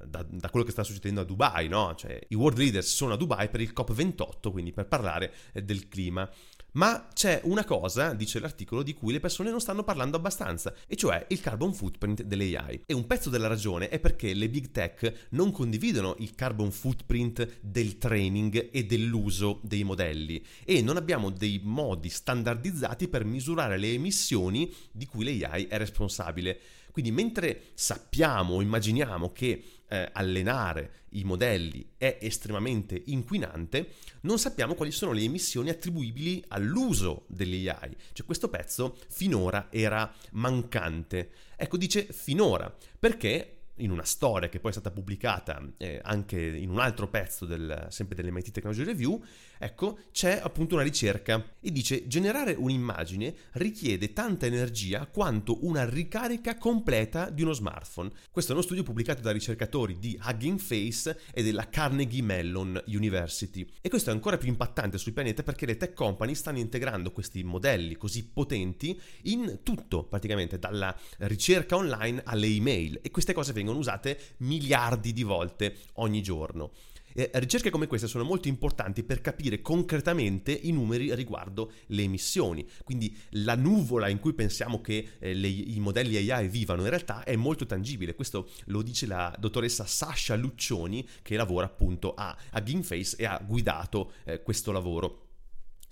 da, 0.04 0.26
da, 0.28 0.50
quello 0.50 0.66
che 0.66 0.72
sta 0.72 0.82
succedendo 0.82 1.22
a 1.22 1.24
Dubai, 1.24 1.68
no? 1.68 1.94
Cioè, 1.94 2.20
i 2.28 2.34
world 2.34 2.58
leaders 2.58 2.94
sono 2.94 3.14
a 3.14 3.16
Dubai 3.16 3.48
per 3.48 3.62
il 3.62 3.72
COP28, 3.74 4.50
quindi 4.50 4.72
per 4.72 4.86
parlare 4.88 5.32
del 5.54 5.88
clima. 5.88 6.30
Ma 6.74 7.08
c'è 7.12 7.40
una 7.44 7.64
cosa, 7.64 8.14
dice 8.14 8.40
l'articolo, 8.40 8.82
di 8.82 8.94
cui 8.94 9.12
le 9.12 9.20
persone 9.20 9.50
non 9.50 9.60
stanno 9.60 9.84
parlando 9.84 10.16
abbastanza, 10.16 10.74
e 10.88 10.96
cioè 10.96 11.24
il 11.28 11.40
carbon 11.40 11.72
footprint 11.72 12.22
delle 12.22 12.56
AI. 12.56 12.82
E 12.86 12.94
un 12.94 13.06
pezzo 13.06 13.30
della 13.30 13.46
ragione 13.46 13.88
è 13.88 14.00
perché 14.00 14.34
le 14.34 14.48
big 14.48 14.72
tech 14.72 15.28
non 15.30 15.52
condividono 15.52 16.16
il 16.18 16.34
carbon 16.34 16.72
footprint 16.72 17.60
del 17.60 17.96
training 17.98 18.70
e 18.72 18.86
dell'uso 18.86 19.60
dei 19.62 19.84
modelli 19.84 20.44
e 20.64 20.82
non 20.82 20.96
abbiamo 20.96 21.30
dei 21.30 21.60
modi 21.62 22.08
standardizzati 22.08 23.06
per 23.06 23.24
misurare 23.24 23.78
le 23.78 23.92
emissioni 23.92 24.72
di 24.90 25.06
cui 25.06 25.24
l'AI 25.24 25.66
è 25.66 25.78
responsabile. 25.78 26.58
Quindi 26.90 27.12
mentre 27.12 27.70
sappiamo, 27.74 28.60
immaginiamo 28.60 29.32
che 29.32 29.62
eh, 29.94 30.10
allenare 30.12 31.02
i 31.10 31.24
modelli 31.24 31.92
è 31.96 32.18
estremamente 32.20 33.00
inquinante, 33.06 33.92
non 34.22 34.38
sappiamo 34.38 34.74
quali 34.74 34.90
sono 34.90 35.12
le 35.12 35.22
emissioni 35.22 35.70
attribuibili 35.70 36.42
all'uso 36.48 37.24
delle 37.28 37.70
AI. 37.70 37.96
Cioè 38.12 38.26
questo 38.26 38.48
pezzo 38.48 38.96
finora 39.08 39.68
era 39.70 40.12
mancante. 40.32 41.30
Ecco, 41.56 41.76
dice 41.76 42.06
finora, 42.10 42.74
perché 42.98 43.53
in 43.76 43.90
una 43.90 44.04
storia 44.04 44.48
che 44.48 44.60
poi 44.60 44.70
è 44.70 44.74
stata 44.74 44.90
pubblicata 44.90 45.60
eh, 45.78 46.00
anche 46.02 46.40
in 46.40 46.70
un 46.70 46.78
altro 46.78 47.08
pezzo 47.08 47.44
del, 47.44 47.86
sempre 47.90 48.14
dell'MIT 48.14 48.50
Technology 48.50 48.84
Review, 48.84 49.22
ecco, 49.58 49.98
c'è 50.12 50.40
appunto 50.42 50.74
una 50.74 50.84
ricerca 50.84 51.44
e 51.60 51.72
dice 51.72 52.06
generare 52.06 52.52
un'immagine 52.52 53.34
richiede 53.52 54.12
tanta 54.12 54.46
energia 54.46 55.06
quanto 55.06 55.64
una 55.64 55.88
ricarica 55.88 56.56
completa 56.56 57.30
di 57.30 57.42
uno 57.42 57.52
smartphone. 57.52 58.10
Questo 58.30 58.52
è 58.52 58.54
uno 58.54 58.64
studio 58.64 58.82
pubblicato 58.82 59.22
da 59.22 59.32
ricercatori 59.32 59.98
di 59.98 60.18
Hugging 60.22 60.58
Face 60.58 61.18
e 61.32 61.42
della 61.42 61.68
Carnegie 61.68 62.22
Mellon 62.22 62.80
University. 62.86 63.66
E 63.80 63.88
questo 63.88 64.10
è 64.10 64.12
ancora 64.12 64.38
più 64.38 64.48
impattante 64.48 64.98
sul 64.98 65.12
pianeta 65.12 65.42
perché 65.42 65.66
le 65.66 65.76
tech 65.76 65.94
company 65.94 66.34
stanno 66.34 66.58
integrando 66.58 67.10
questi 67.10 67.42
modelli 67.42 67.96
così 67.96 68.24
potenti 68.24 68.98
in 69.22 69.60
tutto, 69.62 70.04
praticamente 70.04 70.58
dalla 70.58 70.94
ricerca 71.18 71.76
online 71.76 72.22
alle 72.24 72.46
email 72.46 73.00
e 73.02 73.10
queste 73.10 73.32
cose 73.32 73.52
vengono 73.52 73.63
vengono 73.64 73.78
usate 73.78 74.18
miliardi 74.38 75.12
di 75.12 75.22
volte 75.22 75.76
ogni 75.94 76.22
giorno. 76.22 76.72
Ricerche 77.16 77.70
come 77.70 77.86
queste 77.86 78.08
sono 78.08 78.24
molto 78.24 78.48
importanti 78.48 79.04
per 79.04 79.20
capire 79.20 79.60
concretamente 79.60 80.50
i 80.50 80.72
numeri 80.72 81.14
riguardo 81.14 81.70
le 81.86 82.02
emissioni. 82.02 82.66
Quindi 82.82 83.16
la 83.30 83.54
nuvola 83.54 84.08
in 84.08 84.18
cui 84.18 84.32
pensiamo 84.32 84.80
che 84.80 85.10
eh, 85.20 85.32
le, 85.32 85.46
i 85.46 85.78
modelli 85.78 86.28
AI 86.28 86.48
vivano 86.48 86.82
in 86.82 86.88
realtà 86.88 87.22
è 87.22 87.36
molto 87.36 87.66
tangibile. 87.66 88.16
Questo 88.16 88.50
lo 88.66 88.82
dice 88.82 89.06
la 89.06 89.32
dottoressa 89.38 89.86
Sasha 89.86 90.34
Luccioni 90.34 91.06
che 91.22 91.36
lavora 91.36 91.66
appunto 91.66 92.14
a, 92.14 92.36
a 92.50 92.60
Gameface 92.60 93.14
e 93.16 93.26
ha 93.26 93.40
guidato 93.46 94.14
eh, 94.24 94.42
questo 94.42 94.72
lavoro. 94.72 95.23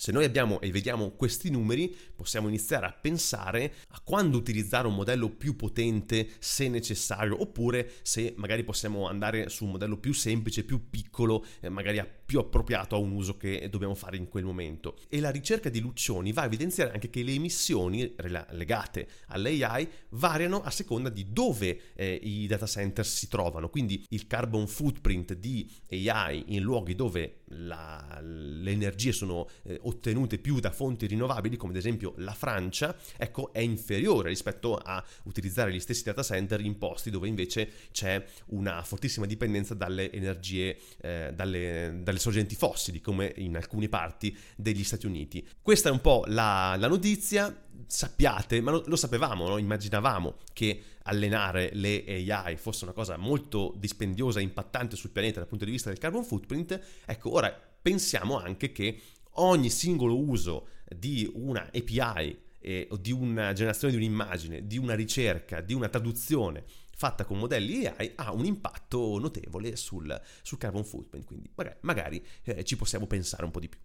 Se 0.03 0.11
noi 0.11 0.25
abbiamo 0.25 0.61
e 0.61 0.73
vediamo 0.73 1.11
questi 1.13 1.49
numeri, 1.49 1.97
possiamo 2.17 2.49
iniziare 2.49 2.87
a 2.87 2.93
pensare 2.93 3.75
a 3.91 4.01
quando 4.01 4.37
utilizzare 4.37 4.89
un 4.89 4.97
modello 4.97 5.29
più 5.29 5.55
potente 5.55 6.29
se 6.41 6.69
necessario, 6.69 7.41
oppure 7.41 7.89
se 8.03 8.35
magari 8.37 8.65
possiamo 8.65 9.07
andare 9.07 9.49
su 9.49 9.65
un 9.65 9.71
modello 9.71 9.97
più 9.99 10.13
semplice, 10.13 10.65
più 10.65 10.91
piccolo, 10.91 11.45
eh, 11.61 11.69
magari 11.69 12.01
a 12.01 12.09
più 12.33 12.41
appropriato 12.41 12.95
a 12.95 12.99
un 12.99 13.11
uso 13.11 13.37
che 13.37 13.69
dobbiamo 13.71 13.95
fare 13.95 14.17
in 14.17 14.27
quel 14.27 14.45
momento. 14.45 14.97
E 15.11 15.21
la 15.21 15.29
ricerca 15.29 15.69
di 15.69 15.81
Luccioni 15.81 16.33
va 16.33 16.41
a 16.41 16.45
evidenziare 16.47 16.91
anche 16.91 17.11
che 17.11 17.23
le 17.23 17.33
emissioni 17.33 18.15
legate 18.53 19.07
all'AI 19.27 19.87
variano 20.11 20.63
a 20.63 20.71
seconda 20.71 21.11
di 21.11 21.27
dove 21.31 21.93
eh, 21.95 22.19
i 22.23 22.47
data 22.47 22.67
center 22.67 23.05
si 23.05 23.29
trovano, 23.29 23.69
quindi 23.69 24.03
il 24.09 24.27
carbon 24.27 24.67
footprint 24.67 25.35
di 25.35 25.71
AI 25.91 26.55
in 26.55 26.63
luoghi 26.63 26.95
dove 26.95 27.43
la, 27.53 28.19
le 28.23 28.71
energie 28.71 29.13
sono 29.13 29.49
eh, 29.65 29.79
ottenute 29.83 30.39
più 30.39 30.59
da 30.59 30.71
fonti 30.71 31.07
rinnovabili, 31.07 31.57
come 31.57 31.73
ad 31.73 31.79
esempio 31.79 32.15
la 32.17 32.33
Francia, 32.33 32.97
ecco, 33.19 33.53
è 33.53 33.61
inferiore 33.61 34.31
rispetto 34.31 34.77
a 34.77 35.05
utilizzare 35.25 35.73
gli 35.73 35.81
stessi 35.81 36.05
data 36.05 36.23
center 36.23 36.61
in 36.61 36.79
posti 36.79 37.11
dove 37.11 37.29
invece 37.29 37.71
c'è 37.93 38.25
una 38.47 38.83
fortissima 38.83 39.27
dipendenza 39.27 39.75
dalle 39.75 40.11
energie, 40.11 40.79
eh, 41.01 41.33
dalle, 41.35 42.01
dalle, 42.03 42.19
sorgenti 42.23 42.55
fossili, 42.55 43.01
come 43.01 43.33
in 43.37 43.57
alcune 43.57 43.89
parti 43.89 44.37
degli 44.57 44.85
Stati 44.85 45.07
Uniti. 45.07 45.47
Questa 45.61 45.89
è 45.89 45.93
un 45.93 46.01
po' 46.01 46.25
la, 46.29 46.75
la 46.79 46.89
notizia. 46.89 47.55
Sappiate, 47.85 48.61
ma 48.61 48.71
lo, 48.71 48.85
lo 48.87 48.97
sapevamo, 48.97 49.49
no? 49.49 49.59
immaginavamo 49.59 50.37
che 50.55 50.83
allenare 51.03 51.71
le 51.75 52.05
AI 52.07 52.57
fosse 52.57 52.85
una 52.85 52.93
cosa 52.93 53.17
molto 53.17 53.75
dispendiosa 53.77 54.39
e 54.41 54.45
impattante 54.45 54.97
sul 54.97 55.11
pianeta 55.11 55.41
dal 55.41 55.49
punto 55.49 55.65
di 55.65 55.71
vista 55.71 55.91
del 55.91 55.99
carbon 55.99 56.25
footprint. 56.25 56.81
Ecco, 57.05 57.33
ora 57.33 57.51
pensiamo 57.51 58.39
anche 58.39 58.73
che 58.73 59.01
ogni 59.35 59.69
singolo 59.69 60.19
uso 60.19 60.69
di 60.89 61.31
una 61.35 61.69
API 61.75 62.39
eh, 62.61 62.87
o 62.91 62.97
di 62.97 63.13
una 63.13 63.53
generazione 63.53 63.93
di 63.93 63.99
un'immagine, 63.99 64.67
di 64.67 64.79
una 64.79 64.95
ricerca, 64.95 65.61
di 65.61 65.75
una 65.75 65.89
traduzione 65.89 66.65
fatta 66.95 67.25
con 67.25 67.39
modelli 67.39 67.87
AI 67.87 68.13
ha 68.17 68.33
un 68.33 68.45
impatto 68.45 69.19
notevole 69.19 69.77
sul, 69.77 70.21
sul 70.43 70.59
carbon 70.59 70.85
footprint, 70.85 71.27
quindi 71.27 71.51
magari, 71.55 71.77
magari 71.81 72.27
eh, 72.45 72.65
ci 72.65 72.77
possiamo 72.77 73.07
pensare 73.07 73.45
un 73.45 73.51
po' 73.51 73.61
di 73.61 73.69
più. 73.69 73.79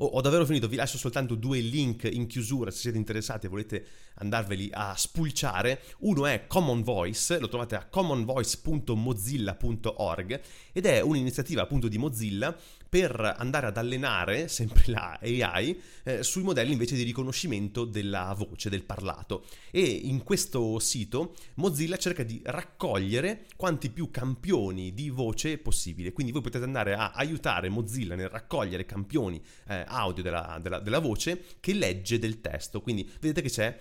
Oh, 0.00 0.06
ho 0.06 0.20
davvero 0.20 0.46
finito, 0.46 0.68
vi 0.68 0.76
lascio 0.76 0.96
soltanto 0.96 1.34
due 1.34 1.58
link 1.58 2.04
in 2.04 2.28
chiusura 2.28 2.70
se 2.70 2.78
siete 2.78 2.98
interessati 2.98 3.46
e 3.46 3.48
volete 3.48 3.84
andarveli 4.14 4.70
a 4.72 4.94
spulciare. 4.96 5.82
Uno 6.00 6.26
è 6.26 6.46
Common 6.46 6.84
Voice, 6.84 7.40
lo 7.40 7.48
trovate 7.48 7.74
a 7.74 7.84
commonvoice.mozilla.org 7.84 10.40
ed 10.72 10.86
è 10.86 11.00
un'iniziativa 11.00 11.62
appunto 11.62 11.88
di 11.88 11.98
Mozilla 11.98 12.56
per 12.88 13.34
andare 13.36 13.66
ad 13.66 13.76
allenare 13.76 14.48
sempre 14.48 14.84
la 14.86 15.18
AI 15.20 15.80
eh, 16.04 16.22
sui 16.22 16.42
modelli 16.42 16.72
invece 16.72 16.96
di 16.96 17.02
riconoscimento 17.02 17.84
della 17.84 18.34
voce, 18.36 18.70
del 18.70 18.84
parlato. 18.84 19.44
E 19.70 19.82
in 19.82 20.22
questo 20.22 20.78
sito 20.78 21.34
Mozilla 21.54 21.96
cerca 21.96 22.22
di 22.22 22.40
raccogliere 22.44 23.46
quanti 23.56 23.90
più 23.90 24.10
campioni 24.10 24.94
di 24.94 25.10
voce 25.10 25.58
possibile. 25.58 26.12
Quindi 26.12 26.32
voi 26.32 26.42
potete 26.42 26.64
andare 26.64 26.94
a 26.94 27.12
aiutare 27.12 27.68
Mozilla 27.68 28.14
nel 28.14 28.28
raccogliere 28.28 28.86
campioni 28.86 29.42
eh, 29.68 29.84
audio 29.86 30.22
della, 30.22 30.58
della, 30.60 30.78
della 30.80 30.98
voce 30.98 31.44
che 31.60 31.74
legge 31.74 32.18
del 32.18 32.40
testo. 32.40 32.80
Quindi 32.80 33.08
vedete 33.20 33.42
che 33.42 33.50
c'è 33.50 33.78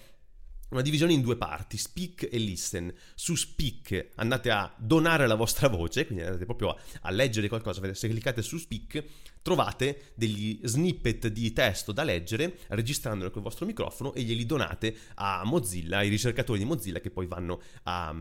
una 0.70 0.82
divisione 0.82 1.14
in 1.14 1.22
due 1.22 1.38
parti, 1.38 1.78
speak 1.78 2.28
e 2.32 2.38
listen. 2.38 2.94
Su 3.16 3.36
speak 3.36 4.10
andate 4.16 4.52
a 4.52 4.74
donare 4.78 5.28
la 5.28 5.36
vostra 5.36 5.68
voce, 5.70 6.06
quindi 6.06 6.24
andate 6.24 6.46
proprio 6.46 6.70
a, 6.70 6.78
a 7.02 7.12
leggere 7.12 7.48
qualcosa, 7.48 7.94
se 7.94 8.08
cliccate 8.08 8.42
su 8.42 8.58
speak 8.58 9.04
trovate 9.42 10.12
degli 10.16 10.60
snippet 10.64 11.28
di 11.28 11.54
testo 11.54 11.92
da 11.92 12.04
leggere 12.04 12.58
registrandolo 12.70 13.32
col 13.32 13.42
vostro 13.42 13.66
microfono 13.66 14.14
e 14.14 14.22
glieli 14.22 14.46
donate 14.46 14.96
a 15.16 15.44
Mozilla, 15.46 15.98
ai 16.00 16.10
ricercatori 16.10 16.60
di 16.60 16.66
Mozilla 16.66 17.00
che 17.00 17.10
poi 17.10 17.26
vanno 17.26 17.62
a, 17.84 18.16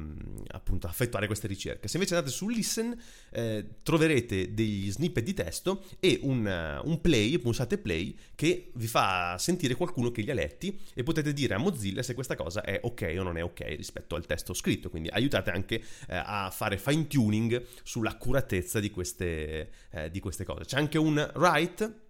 appunto, 0.48 0.87
a 0.87 0.90
effettuare 0.90 1.26
queste 1.26 1.46
ricerche. 1.46 1.88
Se 1.88 1.96
invece 1.96 2.14
andate 2.14 2.33
su 2.33 2.48
Listen 2.48 2.96
eh, 3.31 3.64
troverete 3.83 4.55
degli 4.55 4.90
snippet 4.90 5.24
di 5.24 5.35
testo 5.35 5.85
e 6.00 6.20
un, 6.22 6.81
un 6.85 7.00
play, 7.00 7.38
pulsate 7.38 7.79
play, 7.79 8.16
che 8.35 8.70
vi 8.74 8.87
fa 8.87 9.37
sentire 9.38 9.74
qualcuno 9.74 10.11
che 10.11 10.22
li 10.22 10.31
ha 10.31 10.35
letti 10.35 10.79
e 10.94 11.02
potete 11.02 11.33
dire 11.33 11.55
a 11.55 11.59
Mozilla 11.59 12.02
se 12.02 12.14
questa 12.14 12.37
cosa 12.37 12.62
è 12.62 12.79
ok 12.83 13.14
o 13.18 13.22
non 13.22 13.37
è 13.37 13.44
ok 13.44 13.61
rispetto 13.76 14.14
al 14.14 14.26
testo 14.26 14.55
scritto. 14.55 14.90
Quindi 14.90 15.09
aiutate 15.09 15.50
anche 15.50 15.76
eh, 15.76 16.16
a 16.16 16.50
fare 16.50 16.79
fine 16.79 17.07
tuning 17.07 17.64
sull'accuratezza 17.83 18.81
di 18.81 18.90
queste, 18.90 19.70
eh, 19.90 20.11
di 20.11 20.20
queste 20.20 20.44
cose. 20.44 20.64
C'è 20.64 20.76
anche 20.79 20.98
un 20.98 21.15
write, 21.35 22.00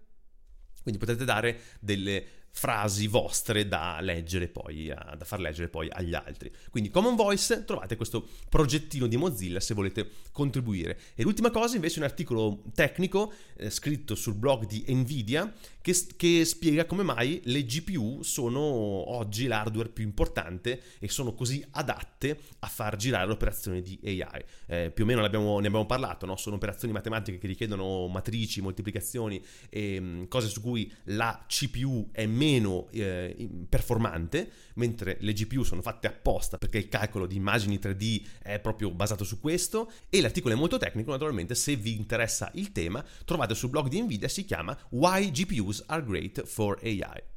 quindi 0.83 0.99
potete 0.99 1.25
dare 1.25 1.61
delle 1.81 2.25
frasi 2.59 3.07
vostre 3.07 3.69
da 3.69 3.99
leggere 4.01 4.49
poi, 4.49 4.87
da 4.87 5.25
far 5.27 5.41
leggere 5.41 5.69
poi 5.69 5.91
agli 5.91 6.15
altri. 6.15 6.51
Quindi 6.71 6.89
Common 6.89 7.15
Voice, 7.15 7.67
trovate 7.67 7.97
questo 7.97 8.27
progettino 8.49 9.07
di 9.07 9.19
Mozilla 9.19 9.61
se 9.61 9.75
volete 9.75 10.11
contribuire. 10.33 10.99
E 11.15 11.23
l'ultima 11.23 11.51
cosa 11.51 11.75
invece 11.75 11.97
è 11.97 11.99
un 11.99 12.05
articolo 12.05 12.63
tecnico 12.75 13.31
eh, 13.59 13.69
scritto 13.69 14.15
sul 14.15 14.35
blog 14.35 14.67
di 14.67 14.83
Nvidia 14.89 15.53
che, 15.83 15.95
che, 16.17 16.47
spiega 16.47 16.87
come 16.87 17.03
mai 17.03 17.43
le 17.45 17.63
GPU 17.63 18.23
sono 18.23 18.59
oggi 18.61 19.47
l'hardware 19.47 19.91
più 19.91 20.05
importante 20.05 20.81
e 20.99 21.09
sono 21.11 21.35
così 21.35 21.65
adatte 21.73 22.41
a 22.61 22.67
far 22.69 22.97
girare 22.97 23.31
operazioni 23.31 23.83
di 23.83 24.01
AI. 24.03 24.45
Eh, 24.67 24.91
più 24.93 25.05
o 25.05 25.07
meno 25.07 25.21
ne 25.21 25.27
abbiamo, 25.27 25.61
ne 25.61 25.67
abbiamo 25.67 25.87
parlato, 25.87 26.25
no? 26.25 26.37
sono 26.37 26.57
operazioni 26.57 26.95
matematiche 26.95 27.37
che 27.37 27.47
richiedono 27.47 28.07
matrici, 28.09 28.63
moltiplicazioni 28.63 29.45
e 29.69 30.01
mh, 30.01 30.05
mm, 30.07 30.25
cose 30.25 30.49
su 30.49 30.63
cui 30.63 30.91
la 31.05 31.45
CPU 31.47 32.09
è 32.13 32.25
meno 32.25 32.45
eh, 32.47 33.49
performante, 33.69 34.51
mentre 34.75 35.17
le 35.21 35.33
GPU 35.33 35.63
sono 35.63 35.83
fatte 35.83 36.07
apposta 36.07 36.59
perché 36.59 36.79
il 36.79 36.89
calcolo 36.89 37.27
di 37.27 37.37
immagini 37.37 37.79
3D 37.79 38.23
è 38.43 38.59
proprio 38.61 38.91
basato 38.91 39.25
su 39.25 39.41
questo 39.41 39.91
e 40.09 40.21
l'articolo 40.21 40.55
è 40.55 40.57
molto 40.57 40.79
tecnico, 40.79 41.11
naturalmente 41.11 41.55
se 41.55 41.77
vi 41.77 41.97
interessa 41.97 42.51
il 42.55 42.73
tema 42.73 43.05
trovate 43.25 43.55
sul 43.55 43.71
blog 43.71 43.89
di 43.89 44.01
Nvidia, 44.01 44.29
si 44.29 44.45
chiama 44.45 44.77
Why 44.91 45.31
GPUs 45.31 45.85
are 45.87 46.05
great 46.05 46.45
for 46.45 46.79
AI. 46.83 47.36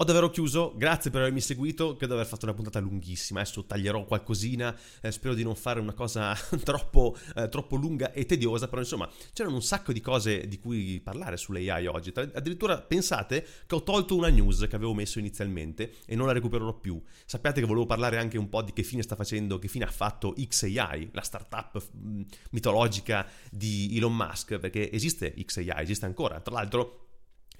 Ho 0.00 0.04
davvero 0.04 0.30
chiuso, 0.30 0.72
grazie 0.78 1.10
per 1.10 1.20
avermi 1.20 1.42
seguito, 1.42 1.94
credo 1.94 2.14
di 2.14 2.20
aver 2.20 2.26
fatto 2.26 2.46
una 2.46 2.54
puntata 2.54 2.78
lunghissima, 2.78 3.40
adesso 3.40 3.66
taglierò 3.66 4.06
qualcosina, 4.06 4.74
eh, 5.02 5.12
spero 5.12 5.34
di 5.34 5.42
non 5.42 5.54
fare 5.54 5.78
una 5.78 5.92
cosa 5.92 6.34
troppo, 6.64 7.14
eh, 7.36 7.50
troppo, 7.50 7.76
lunga 7.76 8.10
e 8.12 8.24
tediosa, 8.24 8.66
però 8.66 8.80
insomma 8.80 9.06
c'erano 9.34 9.56
un 9.56 9.62
sacco 9.62 9.92
di 9.92 10.00
cose 10.00 10.48
di 10.48 10.58
cui 10.58 11.02
parlare 11.04 11.36
sull'AI 11.36 11.86
oggi, 11.86 12.14
addirittura 12.14 12.80
pensate 12.80 13.46
che 13.66 13.74
ho 13.74 13.82
tolto 13.82 14.16
una 14.16 14.28
news 14.28 14.66
che 14.70 14.74
avevo 14.74 14.94
messo 14.94 15.18
inizialmente 15.18 15.92
e 16.06 16.16
non 16.16 16.26
la 16.26 16.32
recupererò 16.32 16.72
più, 16.72 16.98
sappiate 17.26 17.60
che 17.60 17.66
volevo 17.66 17.84
parlare 17.84 18.16
anche 18.16 18.38
un 18.38 18.48
po' 18.48 18.62
di 18.62 18.72
che 18.72 18.82
fine 18.82 19.02
sta 19.02 19.16
facendo, 19.16 19.58
che 19.58 19.68
fine 19.68 19.84
ha 19.84 19.90
fatto 19.90 20.32
XAI, 20.34 21.10
la 21.12 21.20
startup 21.20 21.78
mitologica 22.52 23.28
di 23.50 23.94
Elon 23.98 24.16
Musk, 24.16 24.60
perché 24.60 24.90
esiste 24.90 25.34
XAI, 25.34 25.82
esiste 25.82 26.06
ancora, 26.06 26.40
tra 26.40 26.54
l'altro 26.54 27.08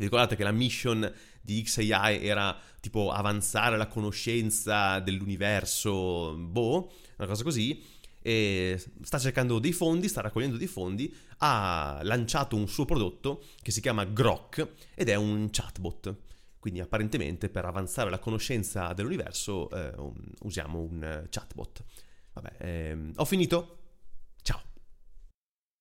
ricordate 0.04 0.36
che 0.36 0.42
la 0.42 0.52
mission 0.52 1.12
di 1.40 1.62
XAI 1.62 2.24
era 2.24 2.58
tipo 2.80 3.10
avanzare 3.10 3.76
la 3.76 3.86
conoscenza 3.86 4.98
dell'universo, 5.00 6.34
boh, 6.34 6.92
una 7.16 7.26
cosa 7.28 7.42
così, 7.42 7.82
e 8.22 8.82
sta 9.02 9.18
cercando 9.18 9.58
dei 9.58 9.72
fondi, 9.72 10.08
sta 10.08 10.20
raccogliendo 10.20 10.56
dei 10.56 10.66
fondi, 10.66 11.14
ha 11.38 12.00
lanciato 12.02 12.56
un 12.56 12.68
suo 12.68 12.84
prodotto 12.84 13.42
che 13.62 13.70
si 13.70 13.80
chiama 13.80 14.04
Grok 14.04 14.68
ed 14.94 15.08
è 15.08 15.14
un 15.14 15.48
chatbot. 15.50 16.14
Quindi 16.58 16.80
apparentemente 16.80 17.48
per 17.48 17.64
avanzare 17.64 18.10
la 18.10 18.18
conoscenza 18.18 18.92
dell'universo 18.92 19.70
eh, 19.70 19.94
usiamo 20.40 20.80
un 20.80 21.26
chatbot. 21.30 21.84
Vabbè, 22.34 22.52
ehm, 22.58 23.12
ho 23.16 23.24
finito. 23.24 23.79